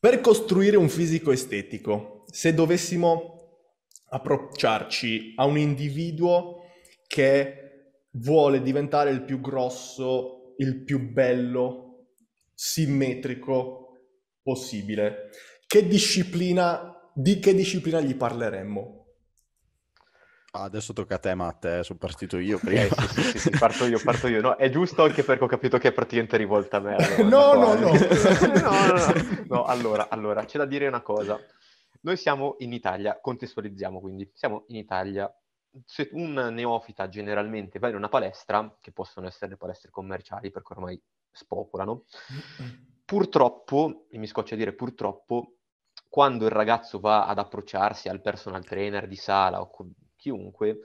[0.00, 3.64] Per costruire un fisico estetico, se dovessimo
[4.10, 6.62] approcciarci a un individuo
[7.08, 12.10] che vuole diventare il più grosso, il più bello,
[12.54, 13.98] simmetrico
[14.40, 15.30] possibile,
[15.66, 18.97] che disciplina, di che disciplina gli parleremmo?
[20.52, 22.80] Ah, adesso tocca a te, Matte, eh, sono partito io prima.
[22.80, 24.40] Eh, sì, sì, sì, parto io, parto io.
[24.40, 26.96] No, è giusto anche perché ho capito che è praticamente rivolta a me.
[27.18, 27.92] Allora, no, no, no.
[27.92, 29.64] no, no, no.
[29.64, 31.38] Allora, allora, c'è da dire una cosa.
[32.00, 35.30] Noi siamo in Italia, contestualizziamo quindi, siamo in Italia.
[35.84, 40.72] Se un neofita generalmente va in una palestra, che possono essere le palestre commerciali perché
[40.72, 42.04] ormai spopolano,
[43.04, 45.58] purtroppo, e mi scoccia dire purtroppo,
[46.08, 49.68] quando il ragazzo va ad approcciarsi al personal trainer di sala o
[50.18, 50.80] chiunque,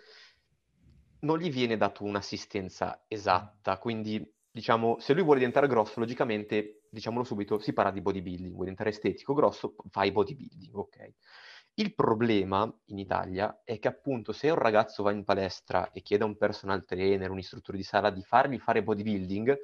[1.21, 7.23] non gli viene dato un'assistenza esatta, quindi diciamo, se lui vuole diventare grosso, logicamente, diciamolo
[7.23, 11.13] subito, si parla di bodybuilding, vuole diventare estetico, grosso, fai bodybuilding, ok?
[11.75, 16.23] Il problema in Italia è che appunto se un ragazzo va in palestra e chiede
[16.23, 19.57] a un personal trainer, un istruttore di sala di fargli fare bodybuilding,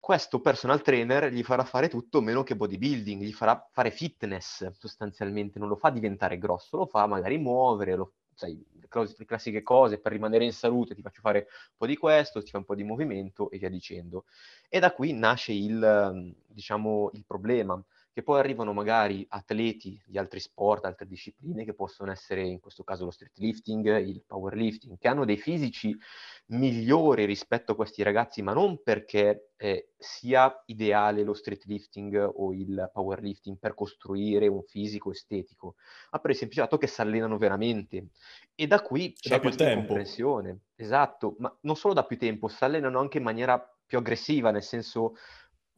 [0.00, 5.60] questo personal trainer gli farà fare tutto meno che bodybuilding, gli farà fare fitness sostanzialmente,
[5.60, 10.12] non lo fa diventare grosso, lo fa magari muovere, lo, sai, le classiche cose per
[10.12, 12.84] rimanere in salute, ti faccio fare un po' di questo, ti fai un po' di
[12.84, 14.24] movimento e via dicendo.
[14.68, 17.82] E da qui nasce il, diciamo, il problema,
[18.14, 22.84] che poi arrivano magari atleti di altri sport, altre discipline, che possono essere in questo
[22.84, 25.98] caso lo street lifting, il powerlifting, che hanno dei fisici
[26.46, 32.52] migliori rispetto a questi ragazzi, ma non perché eh, sia ideale lo street lifting o
[32.52, 35.74] il powerlifting per costruire un fisico estetico,
[36.12, 38.10] ma per il semplice fatto che si allenano veramente.
[38.54, 39.86] E da qui c'è da questa tempo.
[39.86, 40.60] comprensione.
[40.76, 44.62] Esatto, ma non solo da più tempo, si allenano anche in maniera più aggressiva, nel
[44.62, 45.16] senso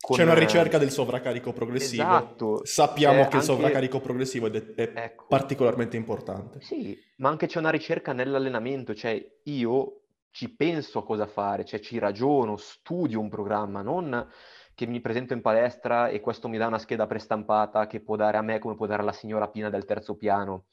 [0.00, 0.16] con...
[0.16, 2.02] C'è una ricerca del sovraccarico progressivo.
[2.02, 2.60] Esatto.
[2.64, 5.26] Sappiamo c'è che il sovraccarico progressivo è, è ecco.
[5.28, 6.60] particolarmente importante.
[6.60, 11.80] Sì, ma anche c'è una ricerca nell'allenamento, cioè io ci penso a cosa fare, cioè
[11.80, 14.28] ci ragiono, studio un programma, non
[14.76, 18.36] che mi presento in palestra e questo mi dà una scheda prestampata che può dare
[18.36, 20.66] a me come può dare alla signora Pina del terzo piano.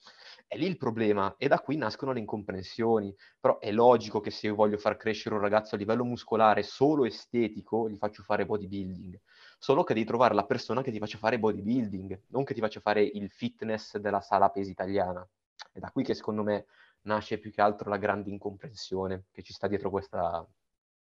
[0.53, 3.11] È lì il problema e da qui nascono le incomprensioni.
[3.39, 7.05] Però è logico che se io voglio far crescere un ragazzo a livello muscolare solo
[7.05, 9.19] estetico, gli faccio fare bodybuilding.
[9.57, 12.81] Solo che devi trovare la persona che ti faccia fare bodybuilding, non che ti faccia
[12.81, 15.27] fare il fitness della sala pesi italiana.
[15.71, 16.67] È da qui che secondo me
[17.01, 20.47] nasce più che altro la grande incomprensione che ci sta dietro questa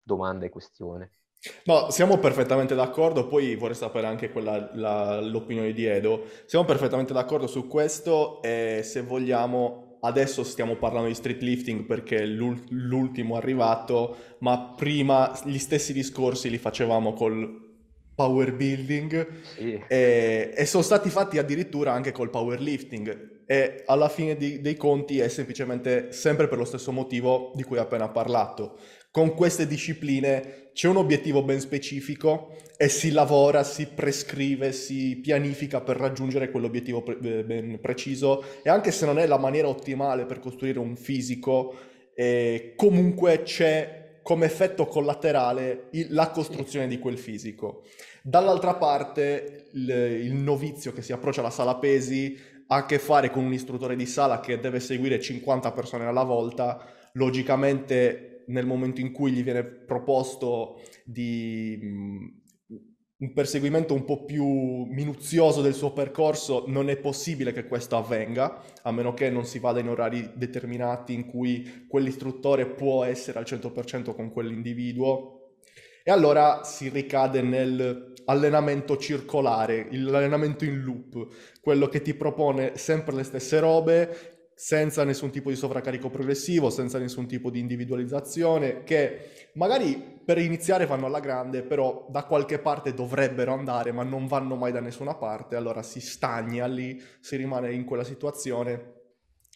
[0.03, 1.11] domanda e questione.
[1.65, 6.27] No, siamo perfettamente d'accordo, poi vorrei sapere anche quella, la, l'opinione di Edo.
[6.47, 12.19] Siamo perfettamente d'accordo su questo e se vogliamo, adesso stiamo parlando di street lifting perché
[12.19, 17.71] è l'ultimo arrivato, ma prima gli stessi discorsi li facevamo col
[18.15, 19.27] power building
[19.57, 19.83] sì.
[19.89, 25.19] e, e, sono stati fatti addirittura anche col powerlifting e alla fine di, dei conti
[25.19, 28.79] è semplicemente sempre per lo stesso motivo di cui ho appena parlato.
[29.13, 35.83] Con queste discipline c'è un obiettivo ben specifico e si lavora, si prescrive, si pianifica
[35.83, 40.25] per raggiungere quell'obiettivo pre- eh, ben preciso e anche se non è la maniera ottimale
[40.25, 41.77] per costruire un fisico,
[42.15, 47.83] eh, comunque c'è come effetto collaterale il, la costruzione di quel fisico.
[48.23, 52.35] Dall'altra parte il, il novizio che si approccia alla sala pesi
[52.69, 56.23] ha a che fare con un istruttore di sala che deve seguire 50 persone alla
[56.23, 62.43] volta, logicamente nel momento in cui gli viene proposto di mh,
[63.23, 68.61] un perseguimento un po' più minuzioso del suo percorso, non è possibile che questo avvenga,
[68.83, 73.45] a meno che non si vada in orari determinati in cui quell'istruttore può essere al
[73.45, 75.39] 100% con quell'individuo.
[76.03, 81.29] E allora si ricade nell'allenamento circolare, l'allenamento in loop,
[81.61, 84.32] quello che ti propone sempre le stesse robe,
[84.63, 90.87] senza nessun tipo di sovraccarico progressivo, senza nessun tipo di individualizzazione, che magari per iniziare
[90.87, 95.17] vanno alla grande, però da qualche parte dovrebbero andare, ma non vanno mai da nessuna
[95.17, 99.01] parte, allora si stagna lì, si rimane in quella situazione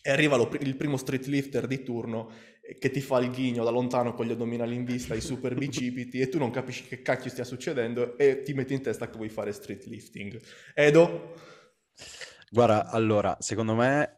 [0.03, 2.33] e arriva lo, il primo street lifter di turno
[2.77, 6.19] che ti fa il ghigno da lontano con gli addominali in vista, i super bicipiti
[6.19, 9.29] e tu non capisci che cacchio stia succedendo e ti metti in testa che vuoi
[9.29, 10.41] fare street lifting.
[10.75, 11.33] Edo?
[12.51, 14.17] Guarda, allora, secondo me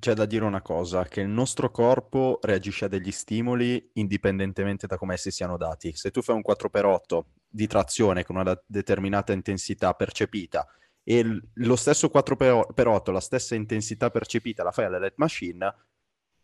[0.00, 4.96] c'è da dire una cosa, che il nostro corpo reagisce a degli stimoli indipendentemente da
[4.96, 5.94] come essi siano dati.
[5.94, 10.66] Se tu fai un 4x8 di trazione con una determinata intensità percepita
[11.04, 15.74] e lo stesso 4x8, la stessa intensità percepita la fai alla LED machine,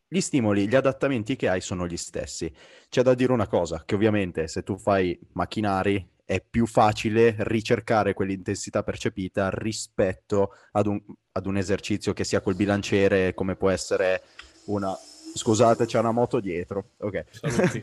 [0.09, 2.53] gli stimoli, gli adattamenti che hai sono gli stessi.
[2.89, 8.15] C'è da dire una cosa, che ovviamente se tu fai macchinari è più facile ricercare
[8.15, 11.01] quell'intensità percepita rispetto ad un,
[11.37, 14.23] ad un esercizio che sia col bilanciere, come può essere
[14.65, 14.97] una...
[15.35, 16.93] Scusate, c'è una moto dietro.
[16.99, 17.25] Ok.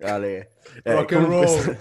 [0.00, 0.52] Ale.
[0.82, 1.76] Eh, Rock and roll.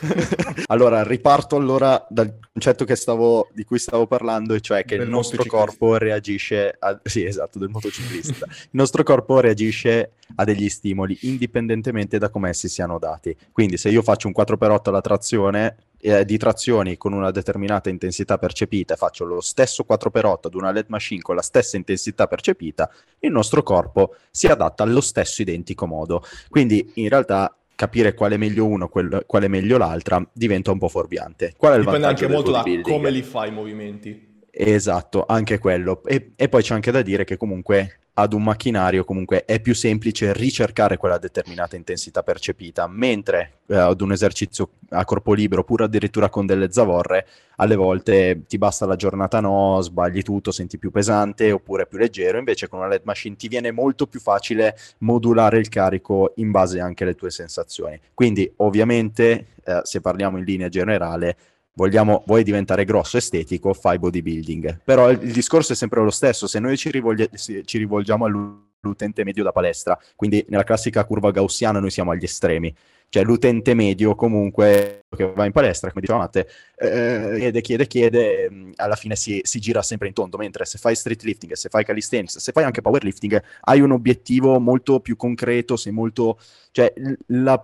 [0.66, 5.06] allora, riparto allora dal concetto che stavo, di cui stavo parlando, e cioè che Del
[5.06, 6.98] il nostro corpo reagisce a...
[7.02, 8.46] Sì, esatto, del motociclista.
[8.48, 13.36] il nostro corpo reagisce a degli stimoli indipendentemente da come essi siano dati.
[13.52, 18.36] Quindi se io faccio un 4x8 alla trazione, eh, di trazioni con una determinata intensità
[18.36, 22.90] percepita faccio lo stesso 4x8 ad una LED machine con la stessa intensità percepita,
[23.20, 26.24] il nostro corpo si adatta allo stesso identico modo.
[26.48, 30.78] Quindi in realtà capire quale è meglio uno, quel- quale è meglio l'altra diventa un
[30.78, 31.54] po' fuorviante.
[31.56, 34.30] Qual è il Dipende anche molto da come li fai i movimenti.
[34.50, 36.02] Esatto, anche quello.
[36.04, 39.74] E, e poi c'è anche da dire che comunque ad un macchinario comunque è più
[39.74, 45.84] semplice ricercare quella determinata intensità percepita, mentre eh, ad un esercizio a corpo libero, oppure
[45.84, 50.90] addirittura con delle zavorre, alle volte ti basta la giornata no, sbagli tutto, senti più
[50.90, 55.58] pesante oppure più leggero, invece con una LED machine ti viene molto più facile modulare
[55.58, 57.98] il carico in base anche alle tue sensazioni.
[58.12, 61.36] Quindi ovviamente, eh, se parliamo in linea generale,
[61.74, 64.80] vogliamo, vuoi diventare grosso estetico, fai bodybuilding.
[64.84, 69.24] Però il, il discorso è sempre lo stesso, se noi ci, rivolge- ci rivolgiamo all'utente
[69.24, 72.74] medio da palestra, quindi nella classica curva gaussiana noi siamo agli estremi,
[73.08, 78.50] cioè l'utente medio comunque che va in palestra, come diceva Matte, eh, chiede, chiede, chiede,
[78.50, 81.68] mh, alla fine si, si gira sempre in tondo, mentre se fai street lifting, se
[81.68, 86.38] fai calisthenics, se fai anche powerlifting, hai un obiettivo molto più concreto, sei molto...
[86.70, 86.90] cioè
[87.26, 87.62] la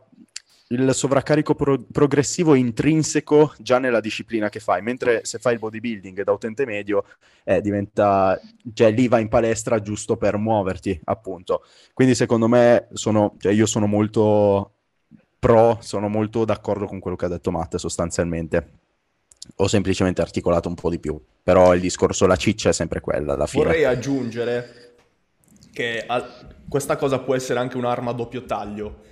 [0.68, 5.58] il sovraccarico pro- progressivo è intrinseco già nella disciplina che fai, mentre se fai il
[5.58, 7.04] bodybuilding da utente medio
[7.44, 8.38] eh, diventa,
[8.74, 11.64] cioè lì vai in palestra giusto per muoverti, appunto.
[11.94, 14.72] Quindi secondo me sono, cioè io sono molto
[15.38, 18.72] pro, sono molto d'accordo con quello che ha detto Matt sostanzialmente.
[19.56, 23.32] Ho semplicemente articolato un po' di più, però il discorso, la ciccia è sempre quella
[23.32, 23.64] alla fine.
[23.64, 24.96] Vorrei aggiungere
[25.72, 29.06] che al- questa cosa può essere anche un'arma a doppio taglio.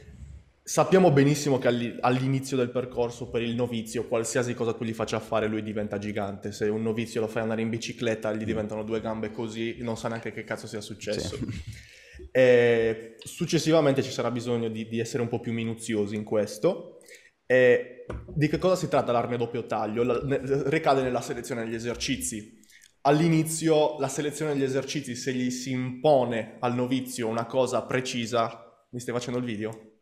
[0.68, 5.20] Sappiamo benissimo che all'i- all'inizio del percorso per il novizio, qualsiasi cosa tu gli faccia
[5.20, 6.50] fare, lui diventa gigante.
[6.50, 10.08] Se un novizio lo fai andare in bicicletta, gli diventano due gambe così, non sa
[10.08, 11.36] neanche che cazzo sia successo.
[11.36, 11.44] Sì.
[12.32, 16.98] E successivamente ci sarà bisogno di, di essere un po' più minuziosi in questo.
[17.46, 20.02] E di che cosa si tratta l'arma a doppio taglio?
[20.02, 22.58] La- ne- ricade nella selezione degli esercizi.
[23.02, 29.00] All'inizio la selezione degli esercizi, se gli si impone al novizio una cosa precisa, mi
[29.00, 29.95] stai facendo il video?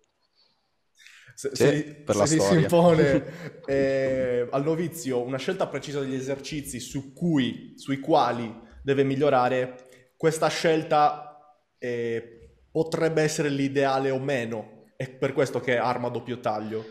[1.35, 3.25] Se, se per se si impone
[3.67, 10.49] eh, al novizio una scelta precisa degli esercizi su cui, sui quali deve migliorare, questa
[10.49, 11.39] scelta
[11.79, 14.85] eh, potrebbe essere l'ideale o meno.
[14.97, 16.85] È per questo che è arma a doppio taglio.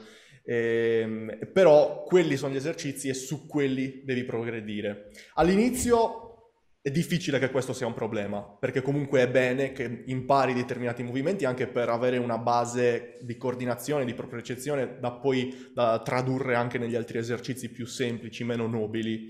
[0.46, 5.12] Ehm, però quelli sono gli esercizi e su quelli devi progredire.
[5.36, 6.23] All'inizio
[6.84, 11.46] è difficile che questo sia un problema, perché comunque è bene che impari determinati movimenti
[11.46, 16.96] anche per avere una base di coordinazione, di propriocezione da poi da tradurre anche negli
[16.96, 19.30] altri esercizi più semplici, meno nobili.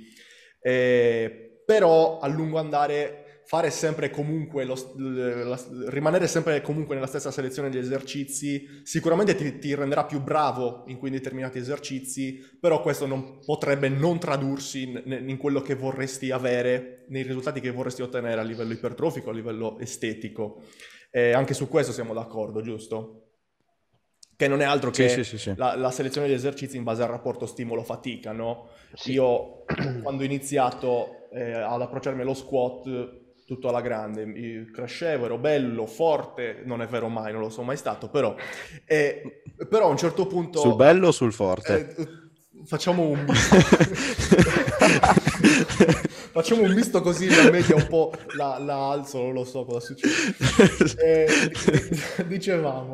[0.60, 7.32] Eh, però a lungo andare fare sempre comunque lo, la- rimanere sempre comunque nella stessa
[7.32, 13.06] selezione degli esercizi sicuramente ti, ti renderà più bravo in quei determinati esercizi però questo
[13.06, 18.40] non, potrebbe non tradursi in, in quello che vorresti avere nei risultati che vorresti ottenere
[18.40, 20.62] a livello ipertrofico a livello estetico
[21.16, 23.20] Eh, anche su questo siamo d'accordo giusto?
[24.36, 27.04] che non è altro che Sì, sì, sì, la, la selezione degli esercizi in base
[27.04, 28.70] al rapporto stimolo-fatica, no?
[29.04, 29.64] Io
[30.02, 36.62] quando ho iniziato eh, ad approcciarmi allo squat tutto alla grande, crescevo, ero bello, forte,
[36.64, 38.36] non è vero mai, non lo sono mai stato, però,
[38.86, 40.60] eh, però a un certo punto...
[40.60, 41.96] Sul bello o sul forte?
[41.96, 42.08] eh,
[42.66, 43.56] facciamo un misto.
[46.34, 49.80] facciamo un misto così la media un po' la, la alzo, non lo so cosa
[49.80, 50.12] succede.
[51.04, 51.28] Eh,
[52.18, 52.94] di- dicevamo,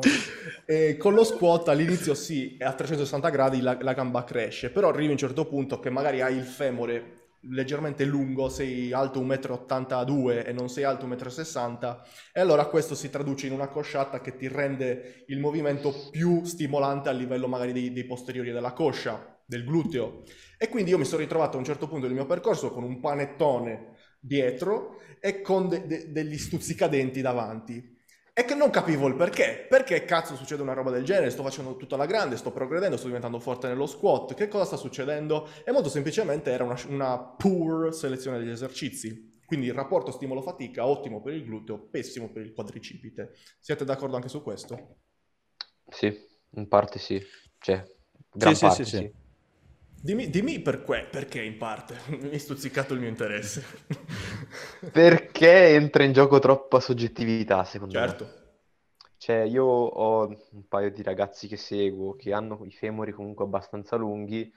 [0.66, 5.08] eh, con lo squat all'inizio sì, a 360 gradi la, la gamba cresce, però arrivi
[5.08, 10.42] a un certo punto che magari hai il femore leggermente lungo, sei alto 1,82 m
[10.46, 14.36] e non sei alto 1,60 m e allora questo si traduce in una cosciata che
[14.36, 19.64] ti rende il movimento più stimolante a livello magari dei, dei posteriori della coscia, del
[19.64, 20.22] gluteo.
[20.58, 23.00] E quindi io mi sono ritrovato a un certo punto del mio percorso con un
[23.00, 27.98] panettone dietro e con de- de- degli stuzzicadenti davanti.
[28.40, 29.66] E che non capivo il perché.
[29.68, 31.28] Perché cazzo succede una roba del genere?
[31.28, 34.32] Sto facendo tutto alla grande, sto progredendo, sto diventando forte nello squat.
[34.32, 35.46] Che cosa sta succedendo?
[35.62, 39.42] E molto semplicemente era una, una poor selezione degli esercizi.
[39.44, 43.34] Quindi il rapporto stimolo-fatica ottimo per il gluteo, pessimo per il quadricipite.
[43.58, 45.00] Siete d'accordo anche su questo?
[45.90, 46.10] Sì,
[46.52, 47.22] in parte sì.
[47.58, 47.84] Cioè,
[48.32, 48.96] gran sì, parte sì, sì.
[48.96, 49.19] sì.
[50.02, 51.96] Dimmi, dimmi per que- perché in parte.
[52.08, 53.64] Mi hai stuzzicato il mio interesse.
[54.90, 58.14] Perché entra in gioco troppa soggettività, secondo me.
[58.14, 58.38] certo.
[59.16, 63.96] Cioè, io ho un paio di ragazzi che seguo che hanno i femori comunque abbastanza
[63.96, 64.50] lunghi,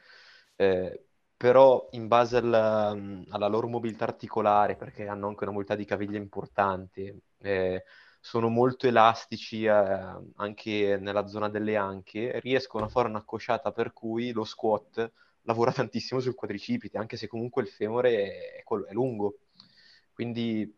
[0.56, 2.96] eh, però in base alla,
[3.30, 7.84] alla loro mobilità articolare, perché hanno anche una mobilità di caviglia importante, eh,
[8.22, 9.72] sono molto elastici eh,
[10.38, 15.12] anche nella zona delle anche, riescono a fare una cosciata per cui lo squat
[15.44, 19.40] lavora tantissimo sul quadricipite, anche se comunque il femore è, è lungo.
[20.14, 20.76] Quindi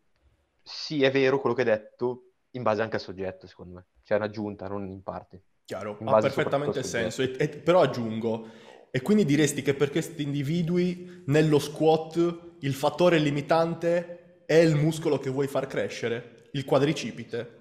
[0.62, 3.86] sì, è vero quello che hai detto, in base anche al soggetto, secondo me.
[4.02, 5.42] Cioè, un'aggiunta, non in parte.
[5.64, 7.22] Chiaro, ha perfettamente senso.
[7.22, 8.48] E, e, però aggiungo,
[8.90, 15.18] e quindi diresti che per questi individui nello squat il fattore limitante è il muscolo
[15.18, 17.54] che vuoi far crescere, il quadricipite?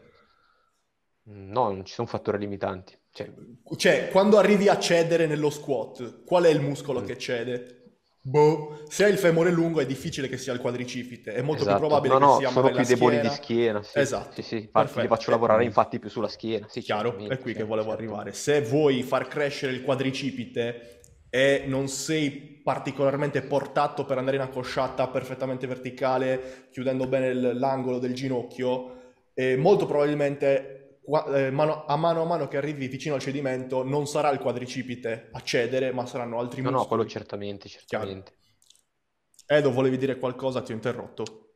[1.24, 2.97] No, non ci sono fattori limitanti.
[3.16, 3.32] Cioè,
[3.78, 7.05] cioè quando arrivi a cedere nello squat, qual è il muscolo mm.
[7.05, 7.84] che cede?
[8.20, 11.78] Boh, se hai il femore lungo è difficile che sia il quadricipite, è molto esatto.
[11.78, 13.82] più probabile no, che no, sia sono più deboli di schiena.
[13.84, 13.99] Sì.
[13.99, 14.34] Esatto.
[14.34, 16.68] Sì, sì, infatti li faccio lavorare infatti più sulla schiena.
[16.68, 18.03] Sì, Chiaro, è qui che volevo certo.
[18.03, 18.34] arrivare.
[18.34, 20.99] Se vuoi far crescere il quadricipite
[21.30, 28.13] e non sei particolarmente portato per andare in accosciata perfettamente verticale, chiudendo bene l'angolo del
[28.13, 28.91] ginocchio,
[29.57, 30.75] molto probabilmente
[31.08, 35.91] a mano a mano che arrivi vicino al cedimento non sarà il quadricipite a cedere,
[35.91, 36.84] ma saranno altri no, muscoli.
[36.84, 38.32] No, quello certamente, certamente.
[39.45, 39.60] Chiaro.
[39.60, 40.62] Edo, volevi dire qualcosa?
[40.62, 41.49] Ti ho interrotto.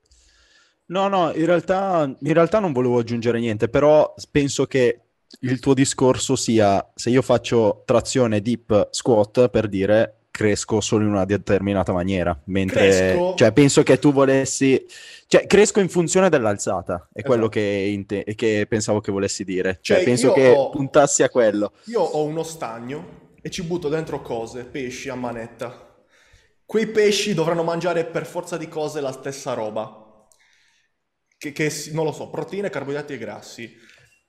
[0.88, 5.02] No, no, in realtà, in realtà non volevo aggiungere niente, però penso che
[5.42, 11.10] il tuo discorso sia se io faccio trazione deep squat per dire cresco solo in
[11.10, 14.86] una determinata maniera, mentre cioè, penso che tu volessi
[15.28, 17.28] cioè cresco in funzione dell'alzata, è esatto.
[17.28, 20.70] quello che, inte- che, pensavo che volessi dire, cioè, cioè penso che ho...
[20.70, 21.74] puntassi a quello.
[21.88, 26.06] Io ho uno stagno e ci butto dentro cose, pesci a manetta.
[26.66, 30.26] Quei pesci dovranno mangiare per forza di cose la stessa roba.
[31.38, 33.76] Che, che non lo so, proteine, carboidrati e grassi.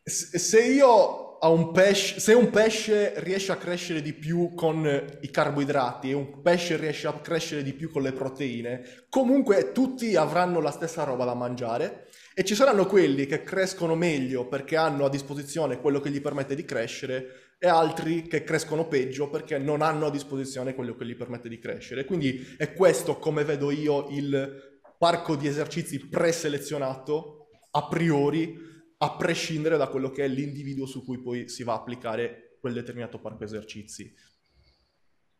[0.02, 4.84] Se io un pesce, se un pesce riesce a crescere di più con
[5.20, 10.16] i carboidrati e un pesce riesce a crescere di più con le proteine, comunque tutti
[10.16, 15.06] avranno la stessa roba da mangiare e ci saranno quelli che crescono meglio perché hanno
[15.06, 19.82] a disposizione quello che gli permette di crescere e altri che crescono peggio perché non
[19.82, 22.04] hanno a disposizione quello che gli permette di crescere.
[22.04, 28.68] Quindi è questo come vedo io il parco di esercizi preselezionato a priori
[29.02, 32.74] a prescindere da quello che è l'individuo su cui poi si va a applicare quel
[32.74, 34.14] determinato parco esercizi.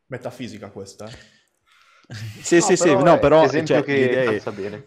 [0.06, 1.38] Metafisica questa, eh?
[2.42, 3.44] sì, no, sì, sì, no, però...
[3.44, 4.42] Esempio cioè, che idee...
[4.52, 4.86] bene.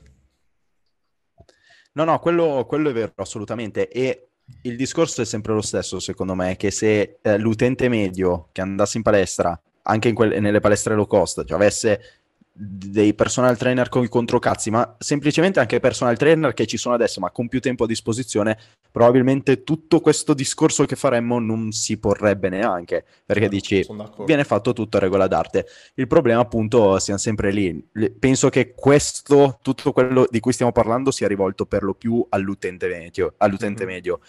[1.93, 3.87] No, no, quello, quello, è vero, assolutamente.
[3.87, 4.29] E
[4.63, 8.97] il discorso è sempre lo stesso, secondo me, che se eh, l'utente medio che andasse
[8.97, 12.22] in palestra, anche in quelle, nelle palestre low cost, cioè avesse
[12.55, 17.19] dei personal trainer con i controcazzi, ma semplicemente anche personal trainer che ci sono adesso,
[17.19, 18.57] ma con più tempo a disposizione,
[18.91, 23.85] probabilmente tutto questo discorso che faremmo non si porrebbe neanche, perché no, dici
[24.25, 25.65] viene fatto tutto a regola d'arte.
[25.95, 27.89] Il problema appunto siamo sempre lì.
[28.19, 32.87] Penso che questo, tutto quello di cui stiamo parlando sia rivolto per lo più all'utente
[32.87, 33.93] medio, all'utente mm-hmm.
[33.93, 34.19] medio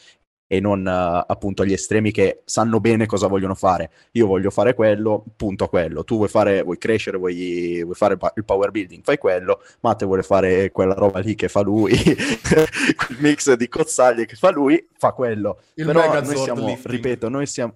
[0.55, 3.90] e non uh, appunto agli estremi che sanno bene cosa vogliono fare.
[4.12, 6.05] Io voglio fare quello, punto a quello.
[6.05, 9.61] Tu vuoi, fare, vuoi crescere, vuoi, vuoi fare il power building, fai quello.
[9.80, 11.92] Matte vuole fare quella roba lì che fa lui,
[12.46, 15.59] quel mix di cozzaglie che fa lui, fa quello.
[15.74, 16.94] Il Però noi siamo, lifting.
[16.94, 17.74] ripeto, noi siamo...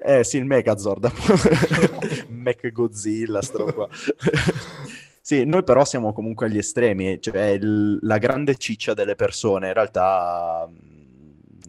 [0.00, 1.10] Eh sì, il Megazord,
[2.28, 3.88] Mech Godzilla, sto qua.
[5.28, 9.74] Sì, noi però siamo comunque agli estremi, cioè il, la grande ciccia delle persone in
[9.74, 10.66] realtà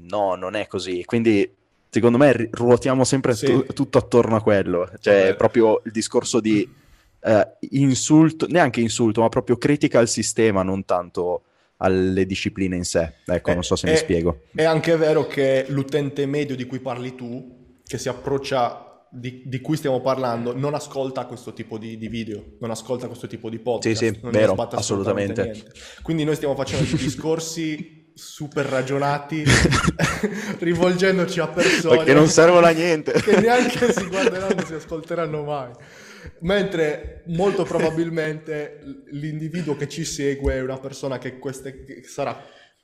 [0.09, 1.03] no, non è così.
[1.05, 1.49] Quindi
[1.89, 3.45] secondo me ruotiamo sempre sì.
[3.45, 4.89] tu- tutto attorno a quello.
[4.99, 6.67] Cioè, proprio il discorso di
[7.21, 11.43] eh, insulto, neanche insulto, ma proprio critica al sistema, non tanto
[11.77, 13.13] alle discipline in sé.
[13.25, 14.41] Ecco, eh, non so se è, mi spiego.
[14.53, 19.59] È anche vero che l'utente medio di cui parli tu, che si approccia di, di,
[19.59, 23.57] cui stiamo parlando non ascolta questo tipo di, di, video, non ascolta questo tipo di
[23.57, 23.97] podcast.
[23.97, 25.41] Sì, sì, vero, assolutamente.
[25.41, 25.71] assolutamente.
[26.03, 29.43] Quindi noi stiamo facendo dei discorsi super ragionati
[30.59, 33.13] rivolgendoci a persone che non servono a niente.
[33.13, 35.71] che neanche si guarderanno si ascolteranno mai.
[36.41, 42.37] Mentre molto probabilmente l'individuo che ci segue è una persona che, queste, che sarà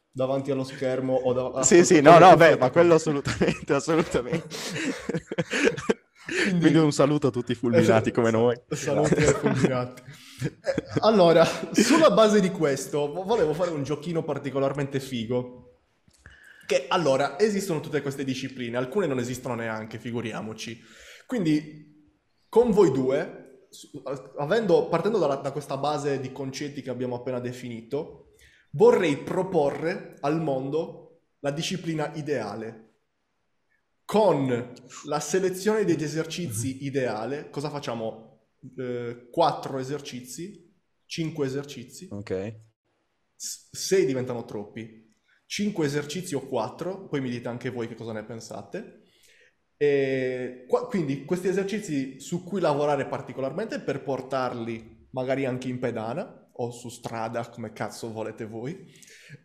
[0.10, 4.48] davanti allo schermo o da, sì sì no no beh ma quello assolutamente assolutamente
[6.26, 10.02] quindi, quindi, un saluto a tutti i fulminati esatto, come noi saluti ai fulminati
[10.44, 15.62] eh, allora, sulla base di questo, volevo fare un giochino particolarmente figo.
[16.66, 20.82] Che allora, esistono tutte queste discipline, alcune non esistono neanche, figuriamoci.
[21.26, 22.10] Quindi,
[22.50, 23.68] con voi due,
[24.38, 28.34] avendo, partendo da, da questa base di concetti che abbiamo appena definito,
[28.72, 32.85] vorrei proporre al mondo la disciplina ideale.
[34.06, 34.74] Con
[35.06, 38.48] la selezione degli esercizi ideale, cosa facciamo?
[38.78, 40.74] Eh, quattro esercizi,
[41.06, 42.08] cinque esercizi.
[42.12, 42.64] Ok.
[43.36, 45.04] 6 diventano troppi.
[45.48, 49.04] 5 esercizi o 4, poi mi dite anche voi che cosa ne pensate.
[49.78, 56.50] E qua- quindi questi esercizi su cui lavorare particolarmente per portarli magari anche in pedana
[56.58, 58.86] o su strada, come cazzo volete voi.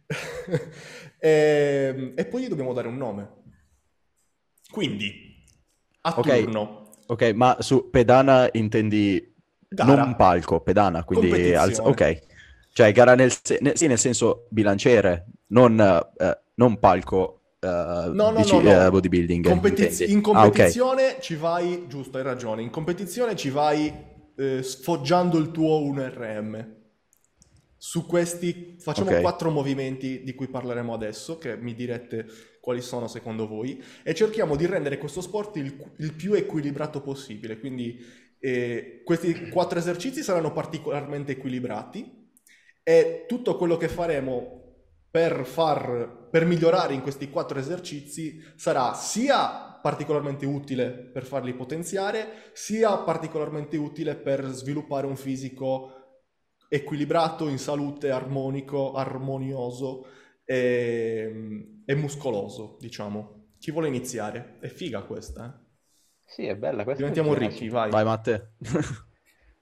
[1.19, 3.40] e, e poi gli dobbiamo dare un nome.
[4.71, 5.45] Quindi,
[6.03, 6.29] a Ok.
[6.29, 9.21] turno, Ok, ma su pedana intendi
[9.71, 10.05] gara.
[10.05, 11.55] non palco, pedana, quindi Competizione.
[11.55, 12.19] alza- ok.
[12.73, 18.45] Cioè gara nel, se- sì, nel senso bilanciere, non, eh, non palco eh, No, no,
[18.45, 18.87] dici- no, no.
[18.87, 19.45] eh, bodybuilding.
[19.45, 20.61] Competiz- in Ah, ok.
[20.61, 23.93] competizione ci vai, giusto, hai ragione, in competizione ci vai
[24.37, 26.79] eh, sfoggiando il tuo 1RM.
[27.77, 29.21] Su questi facciamo Ok.
[29.21, 32.27] quattro movimenti di cui parleremo adesso, che mi direte
[32.61, 37.59] quali sono secondo voi, e cerchiamo di rendere questo sport il, il più equilibrato possibile.
[37.59, 37.99] Quindi
[38.39, 42.29] eh, questi quattro esercizi saranno particolarmente equilibrati
[42.83, 44.59] e tutto quello che faremo
[45.11, 52.51] per, far, per migliorare in questi quattro esercizi sarà sia particolarmente utile per farli potenziare,
[52.53, 55.95] sia particolarmente utile per sviluppare un fisico
[56.69, 60.07] equilibrato, in salute, armonico, armonioso
[60.51, 63.39] e, e muscoloso, diciamo.
[63.59, 64.57] Chi vuole iniziare?
[64.61, 65.69] È figa questa, eh?
[66.25, 67.13] Sì, è bella questa.
[67.13, 67.91] mi Diventiamo ricchi, vai.
[67.91, 68.55] Vai Matte.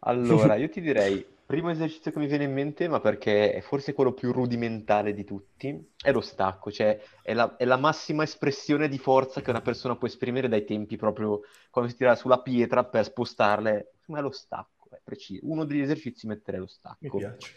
[0.00, 3.92] Allora, io ti direi, primo esercizio che mi viene in mente, ma perché è forse
[3.92, 8.88] quello più rudimentale di tutti, è lo stacco, cioè è la, è la massima espressione
[8.88, 12.84] di forza che una persona può esprimere dai tempi proprio quando si tira sulla pietra
[12.84, 15.46] per spostarle, ma è lo stacco, è preciso.
[15.50, 16.66] Uno degli esercizi metterei lo
[17.00, 17.10] Mi stacco.
[17.10, 17.54] piace.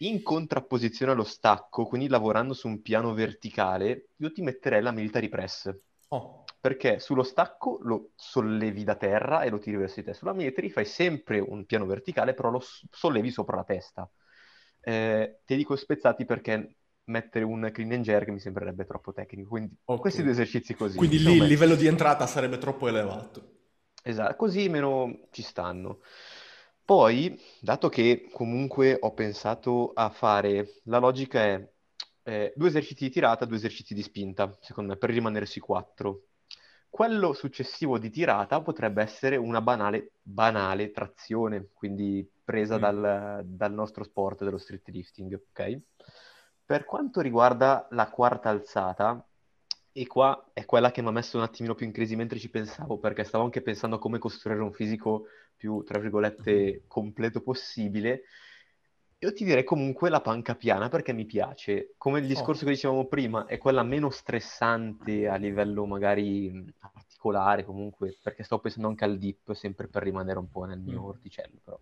[0.00, 5.28] In contrapposizione allo stacco, quindi lavorando su un piano verticale, io ti metterei la military
[5.28, 5.74] press.
[6.10, 10.14] Oh, Perché sullo stacco lo sollevi da terra e lo tiri verso di te.
[10.14, 14.08] Sulla military fai sempre un piano verticale, però lo sollevi sopra la testa.
[14.80, 19.48] Eh, ti dico spezzati perché mettere un clean and jerk mi sembrerebbe troppo tecnico.
[19.50, 20.00] Quindi Ok.
[20.00, 20.98] questi due esercizi così.
[20.98, 23.56] quindi lì il livello di entrata sarebbe troppo elevato.
[24.02, 26.00] Esatto, così meno ci stanno.
[26.88, 31.70] Poi, dato che comunque ho pensato a fare, la logica è
[32.22, 36.22] eh, due esercizi di tirata, due esercizi di spinta, secondo me, per rimanere sui quattro.
[36.88, 42.80] Quello successivo di tirata potrebbe essere una banale, banale trazione, quindi presa Mm.
[42.80, 45.80] dal, dal nostro sport, dello street lifting, ok?
[46.64, 49.22] Per quanto riguarda la quarta alzata,
[49.92, 52.48] e qua è quella che mi ha messo un attimino più in crisi mentre ci
[52.48, 55.26] pensavo, perché stavo anche pensando a come costruire un fisico
[55.58, 58.22] più, tra virgolette, completo possibile.
[59.20, 61.94] Io ti direi comunque la panca piana perché mi piace.
[61.98, 67.64] Come il discorso che dicevamo prima, è quella meno stressante a livello magari mh, articolare,
[67.64, 71.08] comunque, perché stavo pensando anche al dip, sempre per rimanere un po' nel mio Mm.
[71.08, 71.80] orticello, però.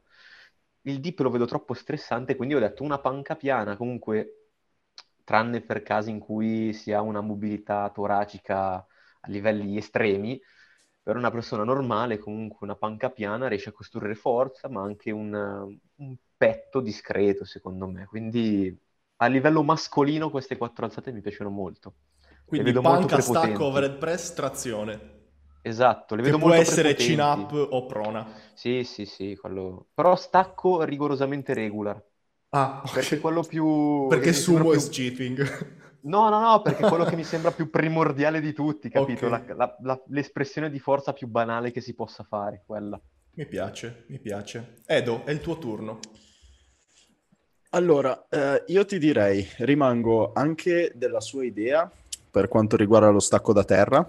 [0.83, 4.53] Il dip lo vedo troppo stressante, quindi ho detto una panca piana, comunque,
[5.24, 8.87] tranne per casi in cui si ha una mobilità toracica a
[9.29, 10.41] livelli estremi,
[11.07, 15.32] per una persona normale comunque una panca piana riesce a costruire forza, ma anche un,
[15.96, 18.07] un petto discreto, secondo me.
[18.07, 18.76] Quindi
[19.18, 21.94] a livello mascolino queste quattro alzate mi piacciono molto.
[22.44, 25.14] Quindi panca, stacco, overhead press, trazione.
[25.61, 28.26] Esatto, le Che vedo può essere chin up o prona.
[28.52, 29.88] Sì, sì, sì, quello...
[29.94, 32.02] Però stacco rigorosamente regular,
[32.52, 32.92] Ah, ok.
[32.92, 33.64] perché quello più...
[34.09, 35.74] Perché sumo più- cheating.
[36.07, 39.26] No, no, no, perché è quello che mi sembra più primordiale di tutti, capito?
[39.26, 39.30] Ok.
[39.30, 43.00] La- la- la- l'espressione di forza più banale che si possa fare, quella.
[43.34, 44.76] Mi piace, mi piace.
[44.86, 45.98] Edo, è il tuo turno.
[47.70, 51.90] Allora, eh, io ti direi, rimango anche della sua idea
[52.30, 54.09] per quanto riguarda lo stacco da terra.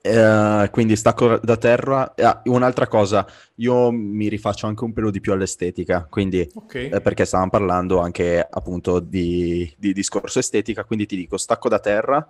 [0.00, 2.14] Eh, quindi stacco da terra.
[2.16, 3.26] Ah, un'altra cosa,
[3.56, 6.74] io mi rifaccio anche un pelo di più all'estetica, quindi Ok.
[6.74, 11.78] eh, perché stavamo parlando anche appunto di, di discorso estetica, quindi ti dico stacco da
[11.78, 12.28] terra,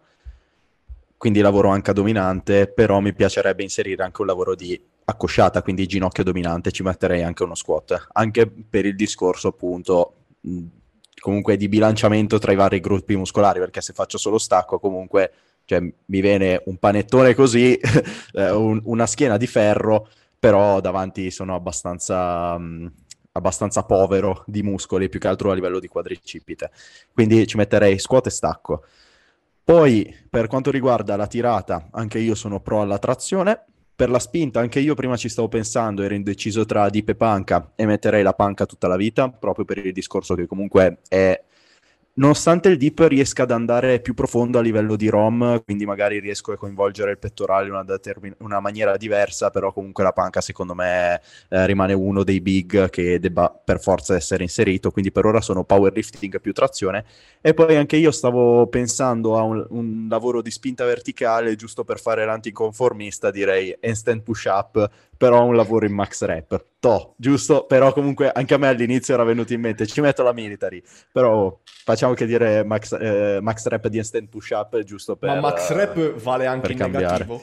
[1.17, 5.87] quindi lavoro anche a dominante, però mi piacerebbe inserire anche un lavoro di accosciata, quindi
[5.87, 10.65] ginocchio dominante, ci metterei anche uno squat, anche per il discorso appunto mh,
[11.21, 15.33] comunque di bilanciamento tra i vari gruppi muscolari, perché se faccio solo stacco comunque
[15.67, 17.77] cioè, mi viene un panettone così,
[18.33, 20.09] eh, un- una schiena di ferro,
[20.39, 22.93] però davanti sono abbastanza, mh,
[23.33, 26.71] abbastanza povero di muscoli, più che altro a livello di quadricipite.
[27.13, 28.85] Quindi ci metterei squat e stacco.
[29.65, 33.65] Poi, per quanto riguarda la tirata, anche io sono pro alla trazione.
[33.97, 37.73] Per la spinta, anche io prima ci stavo pensando, ero indeciso tra dip e panca
[37.75, 41.43] e metterei la panca tutta la vita, proprio per il discorso che comunque è
[42.17, 46.53] nonostante il dip riesca ad andare più profondo a livello di ROM, quindi magari riesco
[46.53, 50.75] a coinvolgere il pettorale in una, determin- una maniera diversa, però comunque la panca secondo
[50.75, 55.41] me eh, rimane uno dei big che debba per forza essere inserito, quindi per ora
[55.41, 57.05] sono powerlifting più trazione.
[57.41, 62.01] E poi anche io stavo pensando a un, un lavoro di spinta verticale, giusto per
[62.01, 66.65] fare l'anticonformista, direi handstand push-up, però un lavoro in max rep.
[66.81, 67.65] To, giusto?
[67.67, 71.59] Però comunque anche a me all'inizio era venuto in mente, ci metto la military, però
[71.85, 75.71] facciamo che dire max, eh, max rep di instant push up giusto per Ma max
[75.73, 77.25] rep vale anche in cambiare.
[77.25, 77.43] negativo?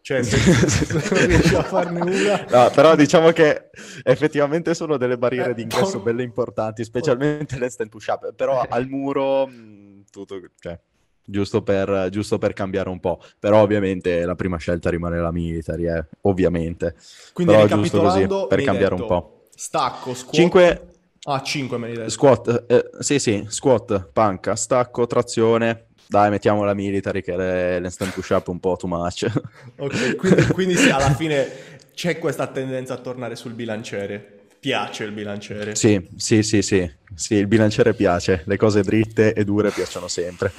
[0.00, 0.36] Cioè, se,
[1.14, 2.44] non riesci a farne una...
[2.50, 3.70] No, però diciamo che
[4.02, 8.60] effettivamente sono delle barriere Eh, di ingresso con- belle importanti, specialmente l'instant push up, però
[8.68, 10.78] al muro mh, tutto, cioè,
[11.24, 15.88] giusto per, giusto per cambiare un po', però ovviamente la prima scelta rimane la military,
[15.88, 16.94] eh, ovviamente.
[17.32, 19.42] Quindi Però giusto così, per cambiare un detto po'.
[19.54, 20.34] Stacco, squat...
[20.34, 20.86] 5
[21.26, 22.10] Ah, 5 me hai detto.
[22.10, 28.12] squat, eh, sì sì, squat, panca, stacco, trazione, dai mettiamo la military che le- l'instant
[28.12, 29.26] push up un po' too much.
[29.76, 31.48] Ok, quindi, quindi sì, alla fine
[31.94, 34.33] c'è questa tendenza a tornare sul bilanciere.
[34.64, 35.74] Piace il bilanciere.
[35.74, 40.54] Sì, sì, sì, sì, sì, il bilanciere piace, le cose dritte e dure piacciono sempre.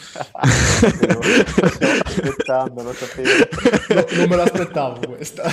[1.07, 1.19] Lo
[2.03, 3.29] aspettando, lo sapevo.
[3.95, 5.51] No, non me l'aspettavo questa.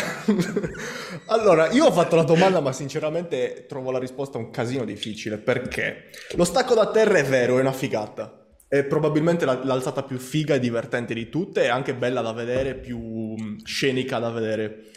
[1.29, 5.39] allora, io ho fatto la domanda, ma sinceramente trovo la risposta un casino difficile.
[5.39, 8.39] Perché lo stacco da terra è vero, è una figata.
[8.69, 12.75] È probabilmente la- l'alzata più figa e divertente di tutte, e anche bella da vedere,
[12.75, 13.35] più
[13.65, 14.91] scenica da vedere.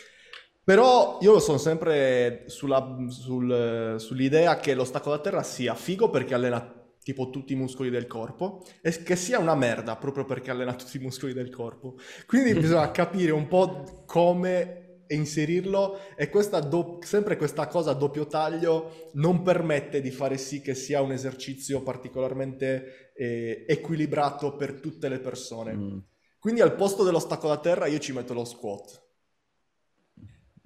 [0.66, 6.34] Però io sono sempre sulla- sul- sull'idea che lo stacco da terra sia figo perché
[6.34, 10.74] allena tipo tutti i muscoli del corpo e che sia una merda proprio perché allena
[10.76, 11.96] tutti i muscoli del corpo.
[12.26, 18.26] Quindi bisogna capire un po' come inserirlo e questa do- sempre questa cosa a doppio
[18.26, 25.10] taglio non permette di fare sì che sia un esercizio particolarmente eh, equilibrato per tutte
[25.10, 25.74] le persone.
[25.74, 25.98] Mm,
[26.40, 29.04] Quindi al posto dello stacco da terra io ci metto lo squat.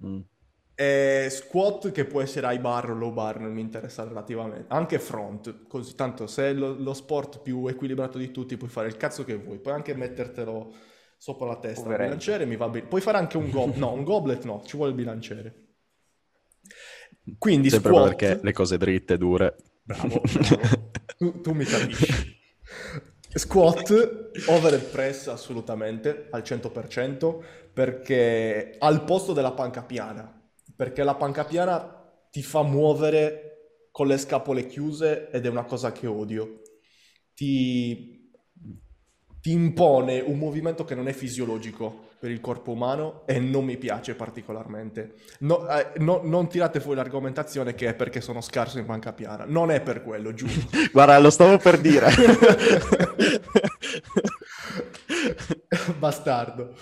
[0.04, 0.20] Mm.
[0.80, 4.64] E squat che può essere high bar o low bar, non mi interessa relativamente.
[4.68, 8.88] Anche front, così tanto se è lo, lo sport più equilibrato di tutti puoi fare
[8.88, 10.72] il cazzo che vuoi, puoi anche mettertelo
[11.18, 11.80] sopra la testa.
[11.80, 12.04] Il Poveretto.
[12.04, 12.86] bilanciere mi va bene.
[12.86, 15.66] Puoi fare anche un goblet, no, un goblet no, ci vuole il bilanciere.
[17.36, 19.56] Quindi Sempre squat, perché le cose dritte, dure.
[19.82, 20.90] Bravo, bravo.
[21.18, 22.38] Tu, tu mi capisci.
[23.32, 23.90] Squat,
[24.48, 32.26] overhead press assolutamente al 100% perché al posto della panca piana, perché la panca piana
[32.30, 36.62] ti fa muovere con le scapole chiuse ed è una cosa che odio.
[37.34, 38.32] Ti,
[39.40, 43.78] ti impone un movimento che non è fisiologico per il corpo umano e non mi
[43.78, 45.14] piace particolarmente.
[45.38, 49.46] No- eh, no- non tirate fuori l'argomentazione che è perché sono scarso in panca piana.
[49.46, 50.52] Non è per quello, giuro.
[50.92, 52.08] Guarda, lo stavo per dire.
[55.98, 56.74] Bastardo.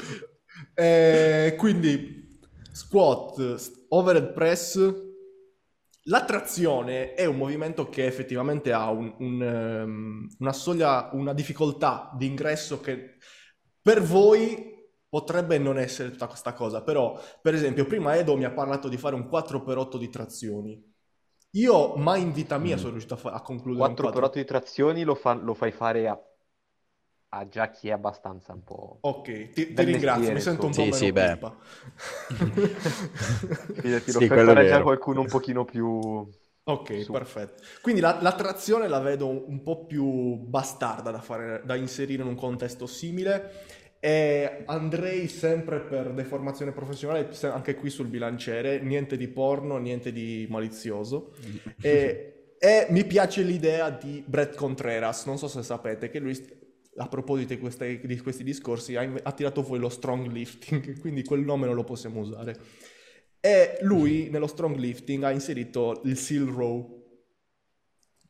[0.75, 2.41] Eh, quindi,
[2.73, 5.07] squat, overhead press.
[6.05, 12.11] La trazione è un movimento che effettivamente ha un- un, ehm, una soglia, una difficoltà
[12.17, 13.19] di ingresso che
[13.81, 14.78] per voi
[15.09, 18.97] potrebbe non essere tutta questa cosa, però per esempio prima Edo mi ha parlato di
[18.97, 20.95] fare un 4x8 di trazioni.
[21.53, 22.79] Io mai in vita mia Mm.
[22.79, 25.55] sono riuscito a, fa- a concludere un 4 per 8 di trazioni lo, fa- lo
[25.55, 26.21] fai fare a,
[27.31, 29.01] a già chi è abbastanza un po'...
[29.01, 30.85] Ok, ti, ti ringrazio, mi sento un po'.
[30.85, 31.39] Sì, meno sì, beh.
[31.39, 31.57] colpa.
[33.81, 36.31] Fidati, lo Sì, fai fare già qualcuno un pochino più...
[36.65, 37.11] Ok, Su.
[37.11, 37.63] perfetto.
[37.81, 42.21] Quindi la, la trazione la vedo un, un po' più bastarda da fare, da inserire
[42.23, 43.65] in un contesto simile
[44.01, 50.47] e andrei sempre per deformazione professionale, anche qui sul bilanciere, niente di porno, niente di
[50.49, 51.35] malizioso.
[51.81, 56.37] E, e mi piace l'idea di Brett Contreras, non so se sapete che lui,
[56.97, 61.25] a proposito di, queste- di questi discorsi, ha, ha tirato fuori lo strong lifting, quindi
[61.25, 62.57] quel nome non lo possiamo usare.
[63.41, 66.97] E lui nello strong lifting ha inserito il seal row,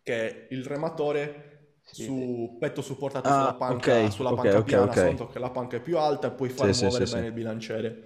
[0.03, 1.48] che è il rematore
[1.91, 4.97] Sì, su petto supportato Ah, sulla panca, ok, sulla panca ok, piana, ok.
[4.97, 7.33] sotto che la panca è più alta e puoi far Sì, muovere sì, bene il
[7.33, 8.03] bilanciere.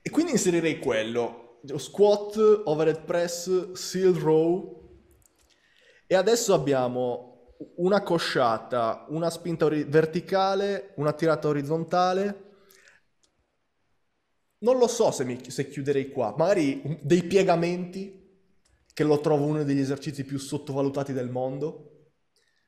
[0.00, 4.74] E quindi inserirei quello, squat, overhead press, seal row
[6.06, 12.44] e adesso abbiamo una cosciata, una spinta ori- verticale, una tirata orizzontale.
[14.58, 18.24] Non lo so se, mi- se chiuderei qua, magari dei piegamenti,
[18.92, 21.95] che lo trovo uno degli esercizi più sottovalutati del mondo,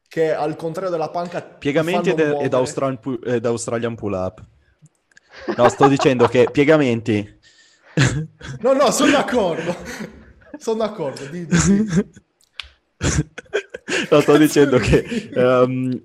[0.09, 2.55] che al contrario della panca ti Piegamenti ed, ed.
[2.55, 4.43] Australian, pu- ed Australian pull-up.
[5.57, 7.37] No, sto dicendo che piegamenti...
[8.61, 9.75] No, no, sono d'accordo.
[10.59, 11.25] Sono d'accordo.
[11.27, 12.07] di- di- di-
[14.11, 15.31] No, sto dicendo che...
[15.35, 16.03] ehm,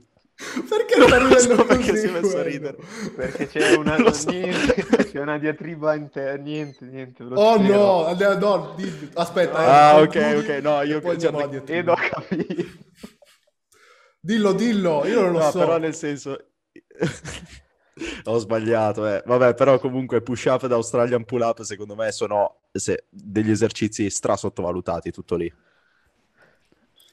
[0.68, 2.78] Perché sta non lo ridendo so perché si è messo a ridere.
[3.16, 4.30] Perché c'è una, so.
[4.30, 4.74] niente,
[5.12, 7.24] c'è una diatriba interna, niente, niente.
[7.24, 9.58] Oh no, no, di- aspetta.
[9.58, 11.92] Ah, eh, ok, ok, no, e io- poi andiamo cioè, diatriba.
[11.92, 12.64] ho capito.
[14.26, 15.60] Dillo, dillo, io non lo No, so.
[15.60, 16.38] però nel senso...
[18.24, 19.22] Ho sbagliato, eh.
[19.26, 24.10] Vabbè, però comunque push up ed Australian pull up secondo me sono se- degli esercizi
[24.10, 25.54] stra sottovalutati, tutto lì.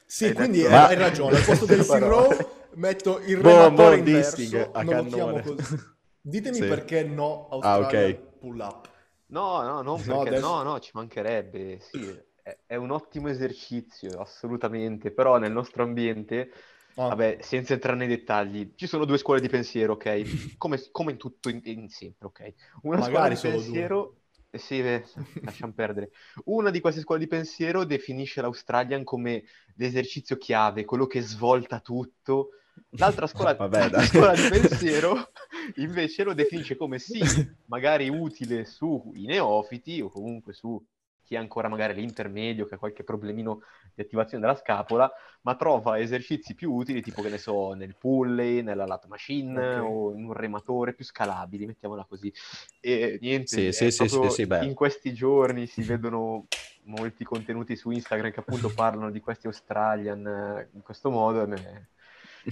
[0.05, 1.35] Sì, Hai quindi detto- hai Ma- hai ragione.
[1.37, 2.37] Al posto del Però- row
[2.75, 4.71] metto il rematore boh, inverso.
[4.71, 5.41] a non lo chiamo cannone.
[5.43, 5.75] così.
[6.21, 6.65] Ditemi Sì.
[6.67, 8.19] perché no Ah, Australian ok.
[8.39, 8.89] pull up.
[9.27, 13.27] No, no, non No, perché adesso- no, no, ci mancherebbe, sì, è, è un ottimo
[13.29, 16.49] esercizio, assolutamente, però nel nostro ambiente,
[16.95, 20.21] Ah, vabbè, senza entrare nei dettagli, ci sono due scuole di pensiero, ok?
[20.57, 22.53] Come, come in tutto, in, in sempre, ok?
[22.83, 23.91] Una scuola Magari di solo due.
[23.91, 25.05] pensiero, eh sì, beh,
[25.43, 26.11] lasciamo perdere,
[26.45, 29.43] una di queste scuole di pensiero definisce l'Australian come
[29.75, 32.49] l'esercizio chiave, quello che svolta tutto,
[32.95, 35.31] l'altra scuola, Vabbè, l'altra scuola di pensiero
[35.75, 37.21] invece lo definisce come sì,
[37.65, 40.83] magari utile sui neofiti o comunque su
[41.31, 43.61] chi ha ancora magari l'intermedio, che ha qualche problemino
[43.93, 45.09] di attivazione della scapola,
[45.43, 49.77] ma trova esercizi più utili, tipo che ne so, nel pulley, nella lat machine Ok.
[49.77, 52.33] o in un rematore più scalabili, mettiamola così.
[52.81, 56.47] E niente, Sì, sì, sì, in questi giorni si vedono
[56.83, 61.45] molti contenuti su Instagram che appunto parlano di questi Australian eh, in questo modo e
[61.47, 61.87] me-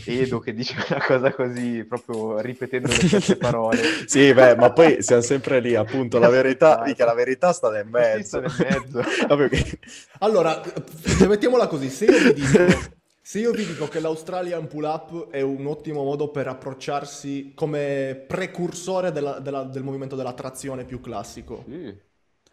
[0.06, 3.80] Edo che dice una cosa così, proprio ripetendo le stesse parole.
[4.06, 6.90] Sì, beh, ma poi siamo sempre lì, appunto, la verità, Aspettate.
[6.90, 8.42] mica la verità sta nel mezzo.
[8.48, 9.78] sta nel mezzo.
[10.20, 12.90] Allora, eh, mettiamola così, se io vi dico,
[13.22, 18.26] se io vi dico che l'Australian pull up è un ottimo modo per approcciarsi come
[18.28, 21.96] precursore della- della- del movimento della trazione più classico, Sì,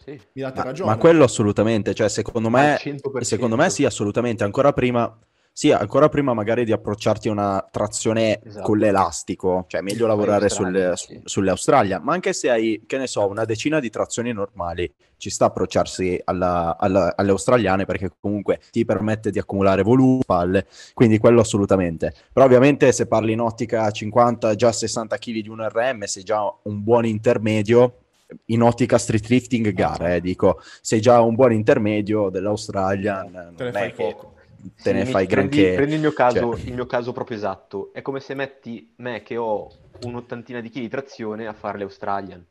[0.05, 0.20] sì.
[0.32, 0.91] mi date Ma, ragione.
[0.91, 3.24] ma quello assolutamente, cioè secondo me, Al 100%.
[3.24, 5.18] secondo me sì, assolutamente, ancora prima,
[5.59, 8.62] sì, ancora prima magari di approcciarti a una trazione Esatto.
[8.66, 11.14] con l'elastico, cioè meglio lavorare sulle, sì.
[11.14, 14.92] su- sulle Australia, ma anche se hai, che ne so, una decina di trazioni normali,
[15.16, 20.66] ci sta approcciarsi alla- alla- alle australiane perché comunque ti permette di accumulare volume, palle,
[20.92, 22.12] quindi quello assolutamente.
[22.34, 26.42] Però ovviamente se parli in ottica 50, già 60 kg di un RM, sei già
[26.64, 28.00] un buon intermedio,
[28.46, 33.72] in ottica street lifting gara, eh, dico, sei già un buon intermedio dell'Australian, Te ne
[33.72, 34.34] fai che poco.
[34.74, 35.74] Te ne Sì, fai prendi, granché.
[35.74, 36.60] prendi il mio caso, cioè.
[36.66, 37.92] il mio caso proprio esatto.
[37.92, 39.68] È come se metti me che ho
[40.02, 42.44] un'ottantina di chili di trazione a fare le Australian.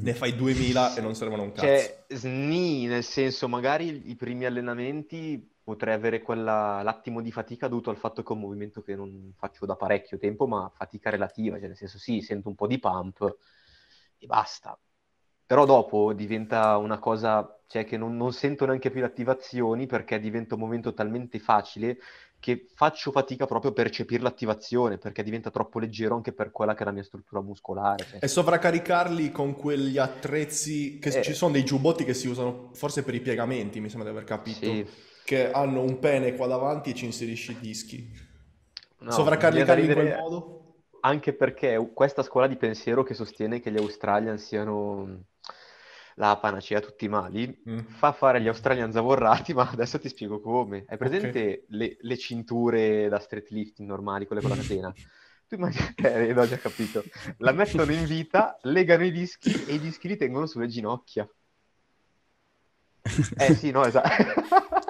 [0.00, 1.66] Ne fai 2000 e non servono un cazzo.
[1.66, 7.90] Cioè, sni, nel senso, magari i primi allenamenti potrei avere quella, l'attimo di fatica dovuto
[7.90, 11.58] al fatto che è un movimento che non faccio da parecchio tempo, ma fatica relativa,
[11.58, 13.36] cioè nel senso sì, sento un po' di pump
[14.18, 14.78] e basta.
[15.44, 20.18] Però dopo diventa una cosa, cioè che non, non sento neanche più le attivazioni perché
[20.18, 21.98] diventa un movimento talmente facile
[22.40, 26.82] che faccio fatica proprio a percepire l'attivazione perché diventa troppo leggero anche per quella che
[26.82, 28.04] è la mia struttura muscolare.
[28.08, 28.18] cioè.
[28.22, 31.22] E sovraccaricarli con quegli attrezzi che Eh.
[31.22, 34.28] ci sono dei giubbotti che si usano forse per i piegamenti, mi sembra di aver
[34.28, 34.86] capito, Sì.
[35.24, 38.10] che hanno un pene qua davanti e ci inserisci i dischi.
[39.00, 40.54] No, Sovraccaricarli in quel modo?
[41.00, 45.24] Anche perché questa scuola di pensiero che sostiene che gli Australian siano
[46.18, 47.84] la panacea a tutti i mali, Mm.
[47.90, 50.84] fa fare gli Australian zavorrati, ma adesso ti spiego come.
[50.86, 54.94] Hai presente le, le cinture da street lifting normali, quelle con la catena?
[55.46, 57.08] Tu immagini, eh, l'ho già capito,
[57.38, 61.28] la mettono in vita, legano i dischi e i dischi li tengono sulle ginocchia.
[63.36, 64.08] Eh sì, no, esatto.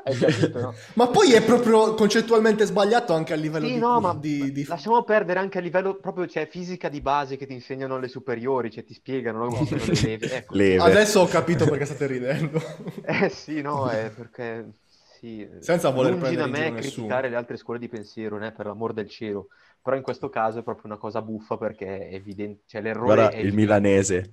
[0.05, 0.75] Hai capito, no?
[0.95, 4.64] Ma poi è proprio concettualmente sbagliato anche a livello Sì, di, no, ma di- di-
[4.66, 8.71] lasciamo perdere anche a livello proprio, cioè, fisica di base che ti insegnano alle superiori,
[8.71, 10.31] cioè ti spiegano no, come sono le leve.
[10.33, 10.55] Ecco.
[10.55, 10.79] Leve.
[10.83, 12.61] Adesso ho capito perché state ridendo.
[13.03, 17.31] Eh sì, no, è perché sì, Senza voler lungi da prendere in me criticare nessuno.
[17.31, 19.49] le altre scuole di pensiero, né, per l'amor del cielo.
[19.83, 23.31] Però in questo caso è proprio una cosa buffa perché è evidente, cioè l'errore Guarda,
[23.31, 23.57] è il evidente.
[23.57, 24.33] milanese.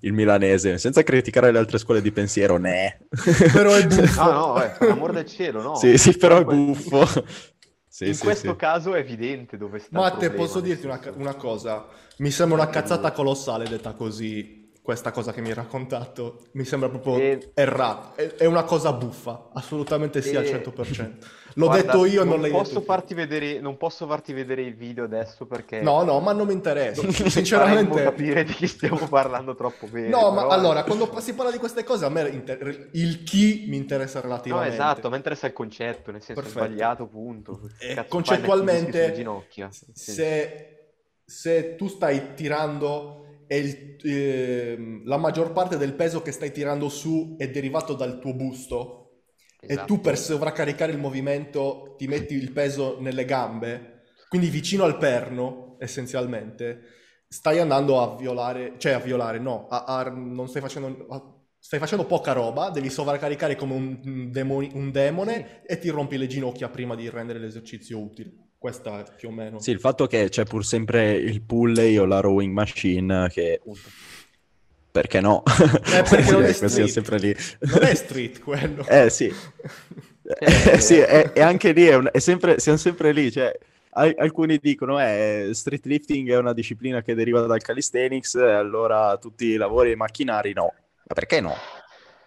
[0.00, 3.06] Il milanese, senza criticare le altre scuole di pensiero, ne.
[3.52, 4.22] Però è buffo.
[4.22, 5.76] No, no, per l'amor del cielo, no.
[5.76, 7.06] Sì, sì, però è buffo.
[7.90, 8.56] Sì, in sì, questo sì.
[8.56, 11.88] caso è evidente dove sta Matte, posso dirti una, una cosa?
[12.18, 16.46] Mi sembra una cazzata colossale detta così, questa cosa che mi hai raccontato.
[16.52, 18.16] Mi sembra proprio E- errato.
[18.16, 21.16] È, è una cosa buffa, assolutamente sì al E- 100%.
[21.56, 24.74] L'ho Guarda, detto io, non, non l'hai posso detto vedere, non posso farti vedere il
[24.74, 27.02] video adesso perché No, no, ma non mi interessa.
[27.28, 28.02] Sinceramente...
[28.02, 30.08] capire di chi stiamo parlando troppo bene.
[30.08, 33.66] No, ma però- allora, quando si parla di queste cose, a me inter- il chi
[33.68, 34.72] mi interessa No, relativamente.
[34.72, 36.64] esatto, a me interessa il concetto, nel senso Perfetto.
[36.64, 37.60] sbagliato, punto.
[37.78, 40.92] E Cazzo, concettualmente, fai, se,
[41.26, 46.88] se tu stai tirando e il- ehm, la maggior parte del peso che stai tirando
[46.88, 48.94] su è derivato dal tuo busto,
[49.60, 49.86] e Esatto.
[49.86, 55.76] tu per sovraccaricare il movimento ti metti il peso nelle gambe, quindi vicino al perno,
[55.80, 56.82] essenzialmente,
[57.26, 61.78] stai andando a violare, cioè a violare, no, a- a- non stai facendo, a- stai
[61.80, 66.68] facendo poca roba, devi sovraccaricare come un, demoni- un demone e ti rompi le ginocchia
[66.68, 68.47] prima di rendere l'esercizio utile.
[68.58, 69.60] Questa è più o meno.
[69.60, 73.54] Sì, il fatto che c'è pur sempre il pulley o la rowing machine che...
[73.60, 73.88] Appunto.
[74.90, 75.42] Perché no?
[75.46, 76.88] Eh, perché non è street.
[76.88, 77.34] sempre lì.
[77.60, 78.84] Non è street quello.
[78.86, 79.32] Eh sì,
[80.40, 83.50] Eh, sì, è, è anche lì, è, un- è sempre, siamo sempre lì, cioè,
[83.92, 89.16] al- alcuni dicono eh, street lifting è una disciplina che deriva dal calisthenics, e allora
[89.18, 90.64] tutti i lavori e i macchinari no.
[91.04, 91.54] Ma perché no?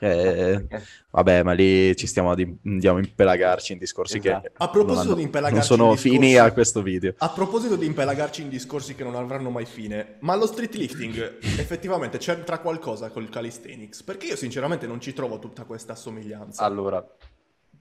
[0.04, 4.42] Eh, Perché- vabbè, ma lì ci stiamo ad, andiamo a impelagarci in discorsi Esatto.
[4.42, 7.14] che A proposito non, hanno- di impelagarci non sono in discorsi- fini a questo video.
[7.18, 11.38] A proposito di impelagarci in discorsi che non avranno mai fine, ma lo street lifting
[11.60, 14.02] effettivamente c'entra qualcosa col calisthenics?
[14.02, 16.64] Perché io sinceramente non ci trovo tutta questa somiglianza.
[16.64, 17.06] Allora,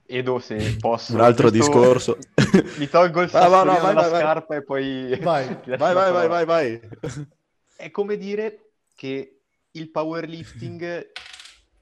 [0.05, 1.13] Edo, se posso...
[1.15, 2.17] Un altro giusto- discorso.
[2.77, 4.19] Mi tolgo il Ah, va, no, vai, dalla vai, vai.
[4.21, 5.17] scarpa e poi...
[5.21, 5.57] Vai.
[5.65, 6.79] Vai, vai, vai, vai, vai.
[7.77, 8.59] È come dire
[8.93, 9.37] che
[9.71, 11.09] il powerlifting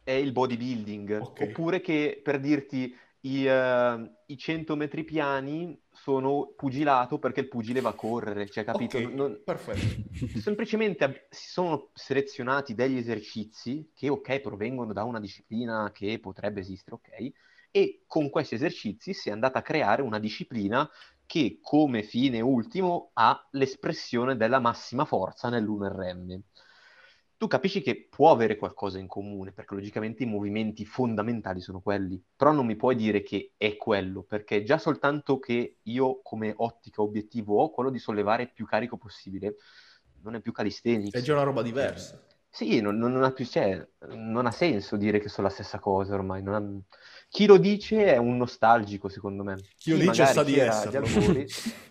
[0.10, 1.42] è il bodybuilding, Ok.
[1.42, 7.80] oppure che per dirti i, eh, i 100 metri piani sono pugilato perché il pugile
[7.80, 8.98] va a correre, cioè capito?
[8.98, 9.80] Ok, Non- perfetto.
[10.42, 16.96] semplicemente si sono selezionati degli esercizi che, ok, provengono da una disciplina che potrebbe esistere,
[16.96, 17.32] ok,
[17.72, 20.90] e con questi esercizi si è andata a creare una disciplina
[21.28, 26.40] che come fine ultimo ha l'espressione della massima forza nell'1RM.
[27.40, 32.22] Tu capisci che può avere qualcosa in comune, perché logicamente i movimenti fondamentali sono quelli,
[32.36, 37.02] però non mi puoi dire che è quello, perché già soltanto che io come ottica
[37.02, 39.56] obiettivo ho quello di sollevare più carico possibile,
[40.22, 41.18] non è più calisthenics.
[41.18, 42.22] È già una roba diversa.
[42.50, 46.16] Sì, non, non ha più, cioè, non ha senso dire che sono la stessa cosa
[46.16, 46.44] ormai.
[46.46, 46.62] ha-
[47.30, 49.56] Chi lo dice è un nostalgico, secondo me.
[49.78, 51.06] Chi lo Chi dice sa di esserlo.
[51.06, 51.48] albori-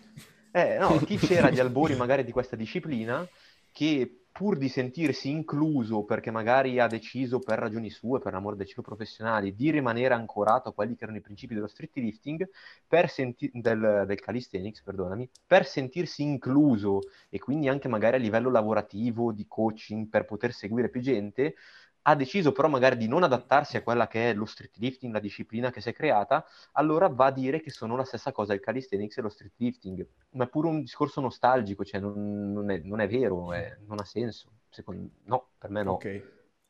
[0.51, 3.27] Eh, no, chi c'era agli albori magari di questa disciplina
[3.71, 8.67] che pur di sentirsi incluso perché magari ha deciso per ragioni sue, per l'amore del
[8.67, 12.49] cielo professionali, di rimanere ancorato a quelli che erano i principi dello street lifting,
[13.07, 19.33] senti- del, del calisthenics, perdonami, per sentirsi incluso e quindi anche magari a livello lavorativo,
[19.33, 21.55] di coaching, per poter seguire più gente,
[22.03, 25.19] ha deciso però magari di non adattarsi a quella che è lo street lifting, la
[25.19, 28.59] disciplina che si è creata, allora va a dire che sono la stessa cosa il
[28.59, 30.07] calisthenics e lo street lifting.
[30.31, 33.99] Ma è pure un discorso nostalgico, cioè non, non è, non è vero, è- non
[33.99, 34.51] ha senso.
[34.69, 35.91] Secondo- no, per me no.
[35.93, 36.23] Ok.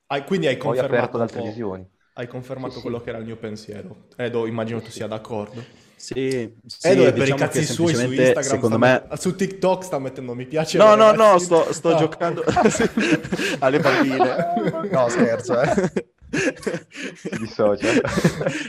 [0.08, 1.90] Hai- quindi hai Poi confermato, aperto ad un altre po'- visioni.
[2.14, 2.82] hai confermato Sì, sì.
[2.82, 4.08] quello che era il mio pensiero.
[4.18, 5.64] Edo, immagino tu sia d'accordo.
[6.00, 8.42] Sì, sì, Edo è per i diciamo cazzi suoi su Instagram.
[8.44, 9.04] secondo me...
[9.10, 10.78] met- Su TikTok sta mettendo mi piace.
[10.78, 11.98] No, no, no, sto, sto Ah.
[11.98, 12.42] giocando
[13.60, 14.88] alle bambine.
[14.92, 15.92] No, scherzo, eh.
[16.32, 17.92] Si dissocia.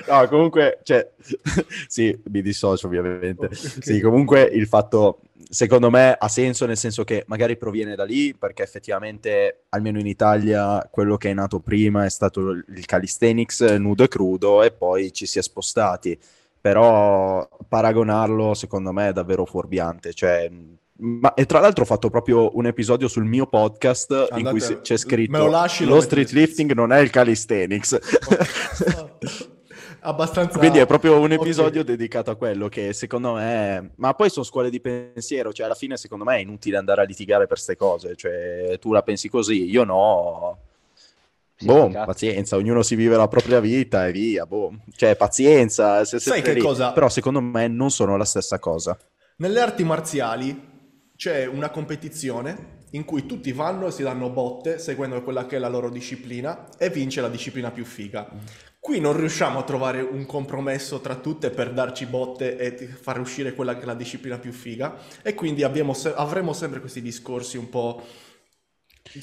[0.08, 1.08] No, comunque, cioè,
[1.86, 3.46] sì, mi dissocio ovviamente.
[3.46, 3.54] Ok.
[3.80, 8.34] Sì, comunque il fatto, secondo me, ha senso nel senso che magari proviene da lì,
[8.34, 14.02] perché effettivamente, almeno in Italia, quello che è nato prima è stato il calisthenics nudo
[14.04, 16.18] e crudo e poi ci si è spostati.
[16.60, 20.12] Però paragonarlo, secondo me, è davvero fuorviante.
[20.12, 20.50] Cioè,
[21.00, 24.60] ma, e tra l'altro ho fatto proprio un episodio sul mio podcast in Andate- cui
[24.60, 27.98] si- c'è scritto lo lasci, lo lo metto in street lifting non è il calisthenics.
[30.02, 30.58] Abbastanza.
[30.58, 33.90] Quindi è proprio un episodio dedicato a quello che secondo me...
[33.96, 37.04] Ma poi sono scuole di pensiero, cioè alla fine secondo me è inutile andare a
[37.04, 40.58] litigare per queste cose, cioè tu la pensi così, io no...
[41.62, 44.72] Boh, pazienza, ognuno si vive la propria vita e via, boh.
[44.96, 46.60] Cioè pazienza, se Sai che lì.
[46.60, 46.92] cosa?
[46.92, 48.96] Però secondo me non sono la stessa cosa.
[49.36, 50.68] Nelle arti marziali
[51.16, 55.58] c'è una competizione in cui tutti vanno e si danno botte seguendo quella che è
[55.58, 58.28] la loro disciplina e vince la disciplina più figa.
[58.80, 63.52] Qui non riusciamo a trovare un compromesso tra tutte per darci botte e far uscire
[63.54, 67.58] quella che è la disciplina più figa e quindi abbiamo se- avremo sempre questi discorsi
[67.58, 68.02] un po'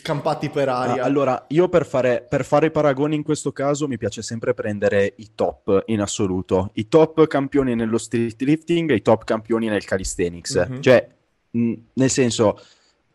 [0.02, 1.04] campati per aria.
[1.04, 5.14] Ah, allora, io per fare, per fare paragoni in questo caso mi piace sempre prendere
[5.18, 9.86] i top in assoluto, i top campioni nello street lifting e i top campioni nel
[9.86, 10.68] calisthenics.
[10.70, 10.82] Mhm.
[10.82, 11.08] Cioè,
[11.52, 12.60] mh, nel senso,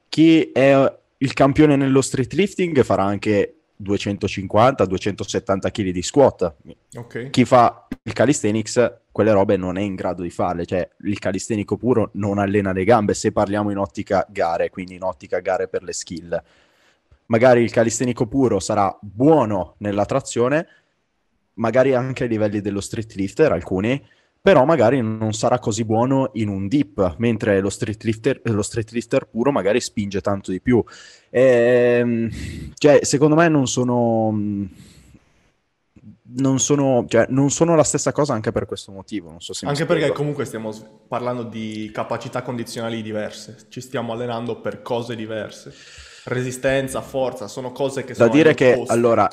[0.08, 6.54] chi è il campione nello street lifting farà anche 250-270 kg di squat.
[6.94, 7.30] Ok.
[7.30, 11.76] Chi fa il calisthenics, quelle robe non è in grado di farle, cioè il calistenico
[11.76, 15.82] puro non allena le gambe se parliamo in ottica gare, quindi in ottica gare per
[15.82, 16.42] le skill.
[17.26, 20.66] Magari il calistenico puro sarà buono nella trazione,
[21.54, 24.02] magari anche ai livelli dello street lifter, alcuni,
[24.42, 28.90] però magari non sarà così buono in un dip, mentre lo street lifter, lo street
[28.90, 30.82] lifter puro magari spinge tanto di più.
[31.30, 32.28] Ehm,
[32.74, 34.30] cioè, secondo me non sono...
[36.34, 39.30] non sono, cioè, non sono la stessa cosa anche per questo motivo.
[39.30, 40.72] Non so se anche perché comunque stiamo
[41.06, 45.72] parlando di capacità condizionali diverse, ci stiamo allenando per cose diverse.
[46.24, 48.28] Resistenza, forza, sono cose che da sono...
[48.28, 49.28] Da dire che, allora,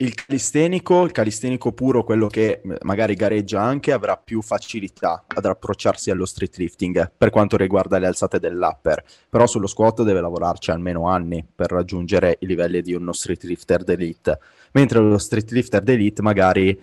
[0.00, 6.10] il calistenico, il calistenico puro, quello che magari gareggia anche, avrà più facilità ad approcciarsi
[6.10, 9.02] allo street lifting per quanto riguarda le alzate dell'upper.
[9.28, 13.82] Però sullo squat deve lavorarci almeno anni per raggiungere i livelli di uno street lifter
[13.82, 14.38] d'elite.
[14.72, 16.80] Mentre lo street lifter d'elite magari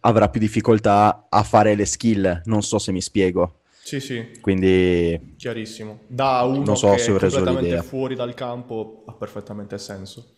[0.00, 2.42] avrà più difficoltà a fare le skill.
[2.44, 3.60] Non so se mi spiego.
[3.82, 4.28] Sì, sì.
[4.42, 5.36] Quindi...
[5.38, 6.00] Chiarissimo.
[6.06, 10.34] Da uno non so che se è completamente fuori dal campo ha perfettamente senso.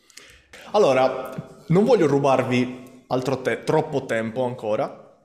[0.72, 1.32] Allora,
[1.68, 5.16] non voglio rubarvi altro te- troppo tempo ancora,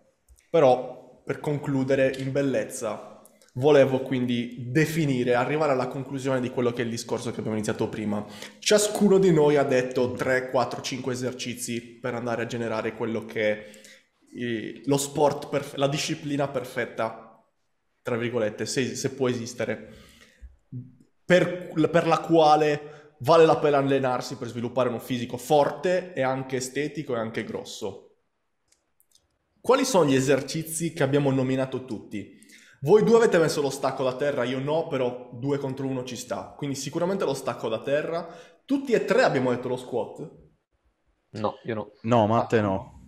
[0.50, 3.22] però per concludere in bellezza
[3.54, 7.90] volevo quindi definire, arrivare alla conclusione di quello che è il discorso che abbiamo iniziato
[7.90, 8.26] prima.
[8.60, 13.52] Ciascuno di noi ha detto 3, 4, 5 esercizi per andare a generare quello che
[13.52, 13.66] è
[14.86, 17.44] lo sport, perf- la disciplina perfetta,
[18.02, 19.94] tra virgolette, se, se può esistere,
[21.26, 26.57] per, per la quale vale la pena allenarsi per sviluppare un fisico forte e anche
[26.57, 28.05] estetico e anche grosso.
[29.61, 32.38] Quali sono gli esercizi che abbiamo nominato tutti?
[32.82, 36.15] Voi due avete messo lo stacco da terra, io no, però due contro uno ci
[36.15, 36.53] sta.
[36.55, 38.26] Quindi sicuramente lo stacco da terra.
[38.63, 40.32] Tutti e tre abbiamo detto lo squat?
[41.32, 41.91] No, io no.
[42.03, 43.07] No, Matte no.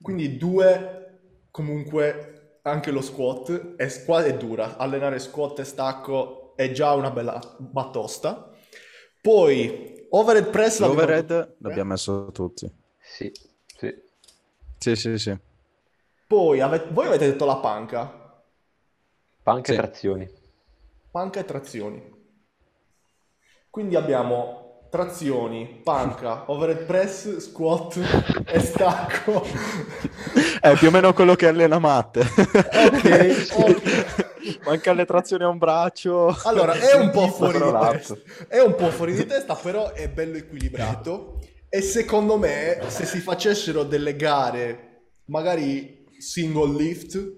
[0.00, 4.76] Quindi due, comunque, anche lo squat è, è dura.
[4.76, 8.52] Allenare squat e stacco è già una bella batosta.
[9.26, 12.72] Poi overhead press l'overhead l'abbiamo messo tutti.
[13.00, 13.32] Sì,
[13.76, 13.92] sì.
[14.78, 15.36] Sì, sì, sì.
[16.28, 18.44] Poi ave- voi avete detto la panca.
[19.42, 19.72] Panca sì.
[19.72, 20.30] e trazioni.
[21.10, 22.14] Panca e trazioni.
[23.68, 27.98] Quindi abbiamo trazioni, panca, overhead press, squat
[28.46, 29.44] e stacco.
[30.60, 32.20] È più o meno quello che allena Matte.
[32.30, 34.35] ok, ok.
[34.64, 36.36] Manca le trazioni a un braccio.
[36.44, 38.16] Allora, è un po' fuori di testa.
[38.48, 41.38] È un po' fuori di testa, però è bello equilibrato.
[41.68, 47.34] E secondo me, se si facessero delle gare, magari single lift,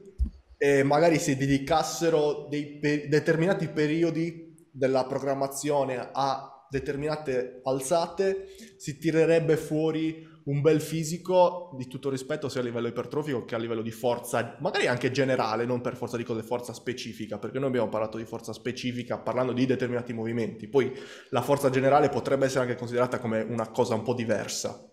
[0.59, 9.57] e magari si dedicassero dei pe- determinati periodi della programmazione a determinate alzate, si tirerebbe
[9.57, 13.91] fuori un bel fisico di tutto rispetto sia a livello ipertrofico che a livello di
[13.91, 18.17] forza, magari anche generale, non per forza di cose, forza specifica, perché noi abbiamo parlato
[18.17, 20.93] di forza specifica parlando di determinati movimenti, poi
[21.31, 24.91] la forza generale potrebbe essere anche considerata come una cosa un po' diversa.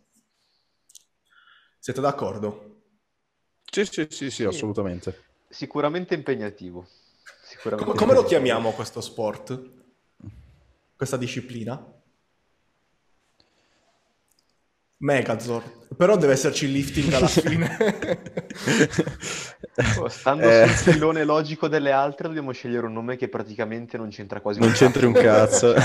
[1.79, 2.81] Siete d'accordo?
[3.71, 5.23] Sì, sì, sì, sì, assolutamente.
[5.47, 6.85] Sicuramente impegnativo.
[7.43, 9.71] Sicuramente come, come lo chiamiamo questo sport?
[10.97, 11.94] Questa disciplina?
[15.05, 15.95] Megazord.
[15.95, 17.77] Però deve esserci il lifting alla fine.
[19.99, 20.67] oh, stando eh...
[20.67, 24.71] sul filone logico delle altre, dobbiamo scegliere un nome che praticamente non c'entra quasi Non
[24.71, 25.73] c'entri un cazzo.
[25.73, 25.83] hai,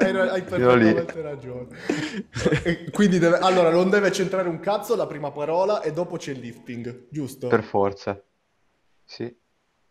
[0.00, 1.68] hai perfettamente ragione.
[2.90, 3.38] quindi deve...
[3.38, 7.46] allora non deve centrare un cazzo la prima parola e dopo c'è il lifting, giusto?
[7.46, 8.20] Per forza.
[9.04, 9.32] Sì.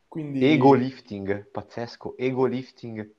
[0.09, 0.43] Quindi...
[0.43, 3.09] Ego lifting, pazzesco, ego lifting.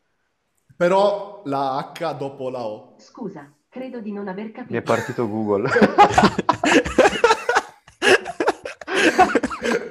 [0.76, 2.96] Però la H dopo la O.
[2.98, 4.70] Scusa, credo di non aver capito.
[4.70, 5.66] Mi è partito Google.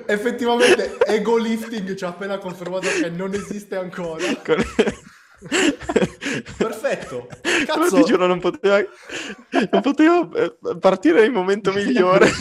[0.05, 4.23] Effettivamente ego lifting ci ha appena confermato che non esiste ancora.
[6.57, 7.27] Perfetto.
[7.65, 7.95] Cazzo.
[7.95, 8.85] ti giuro, non poteva,
[9.71, 12.29] non poteva eh, partire nel momento migliore.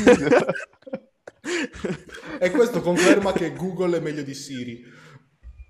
[2.38, 4.84] e questo conferma che Google è meglio di Siri.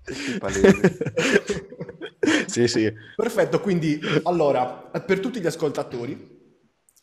[2.47, 2.91] sì, sì.
[3.15, 6.39] Perfetto, quindi allora, per tutti gli ascoltatori,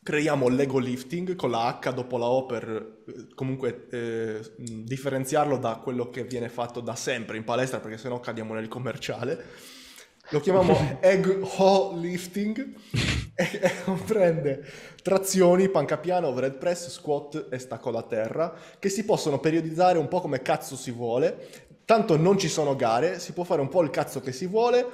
[0.02, 5.80] creiamo l'ego lifting con la H dopo la O per eh, comunque eh, differenziarlo da
[5.82, 9.44] quello che viene fatto da sempre in palestra, perché sennò cadiamo nel commerciale.
[10.30, 11.26] Lo chiamiamo egg
[11.58, 12.74] ho lifting
[13.34, 14.62] e, comprende
[15.02, 20.08] trazioni, panca piana, overhead press, squat e stacco da terra che si possono periodizzare un
[20.08, 23.80] po' come cazzo si vuole Tanto non ci sono gare, si può fare un po'
[23.80, 24.88] il cazzo che si vuole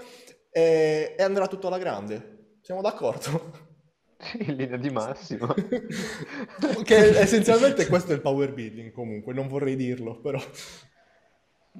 [0.48, 2.58] e, e andrà tutto alla grande.
[2.60, 3.50] Siamo d'accordo?
[4.38, 5.52] In linea di massima.
[6.84, 10.40] che essenzialmente questo è il power building comunque, non vorrei dirlo, però...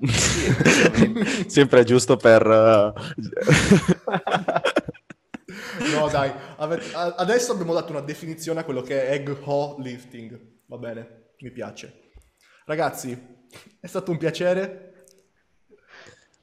[1.47, 2.45] Sempre giusto per...
[2.45, 2.93] Uh...
[5.95, 10.77] no dai, adesso abbiamo dato una definizione a quello che è egg ho lifting, va
[10.77, 12.11] bene, mi piace.
[12.67, 13.17] Ragazzi,
[13.81, 14.84] è stato un piacere,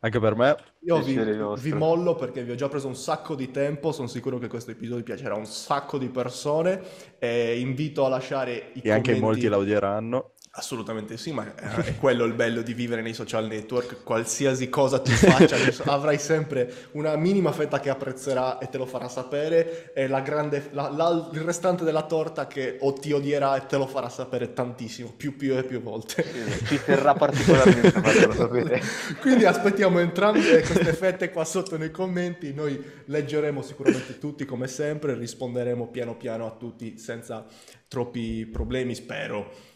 [0.03, 0.55] Anche per me.
[0.83, 4.39] Io vi, vi mollo perché vi ho già preso un sacco di tempo, sono sicuro
[4.39, 6.81] che questo episodio piacerà a un sacco di persone
[7.19, 9.19] e invito a lasciare i E anche commenti.
[9.19, 10.31] molti la odieranno.
[10.53, 14.99] Assolutamente sì, ma eh, è quello il bello di vivere nei social network, qualsiasi cosa
[14.99, 15.55] tu faccia,
[15.89, 20.67] avrai sempre una minima fetta che apprezzerà e te lo farà sapere e la grande,
[20.71, 24.51] la- la- il restante della torta che o ti odierà e te lo farà sapere
[24.51, 26.25] tantissimo, più più e più volte.
[26.65, 27.97] Ci terrà particolarmente
[28.27, 28.81] a sapere.
[29.21, 35.13] Quindi aspettiamo entrambe queste fette qua sotto nei commenti, noi leggeremo sicuramente tutti come sempre,
[35.15, 37.45] risponderemo piano piano a tutti senza
[37.87, 39.69] troppi problemi, spero.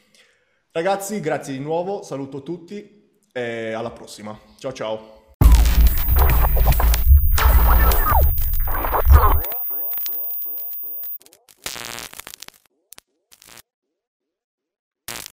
[0.75, 4.37] Ragazzi, grazie di nuovo, saluto tutti e alla prossima.
[4.57, 5.35] Ciao ciao.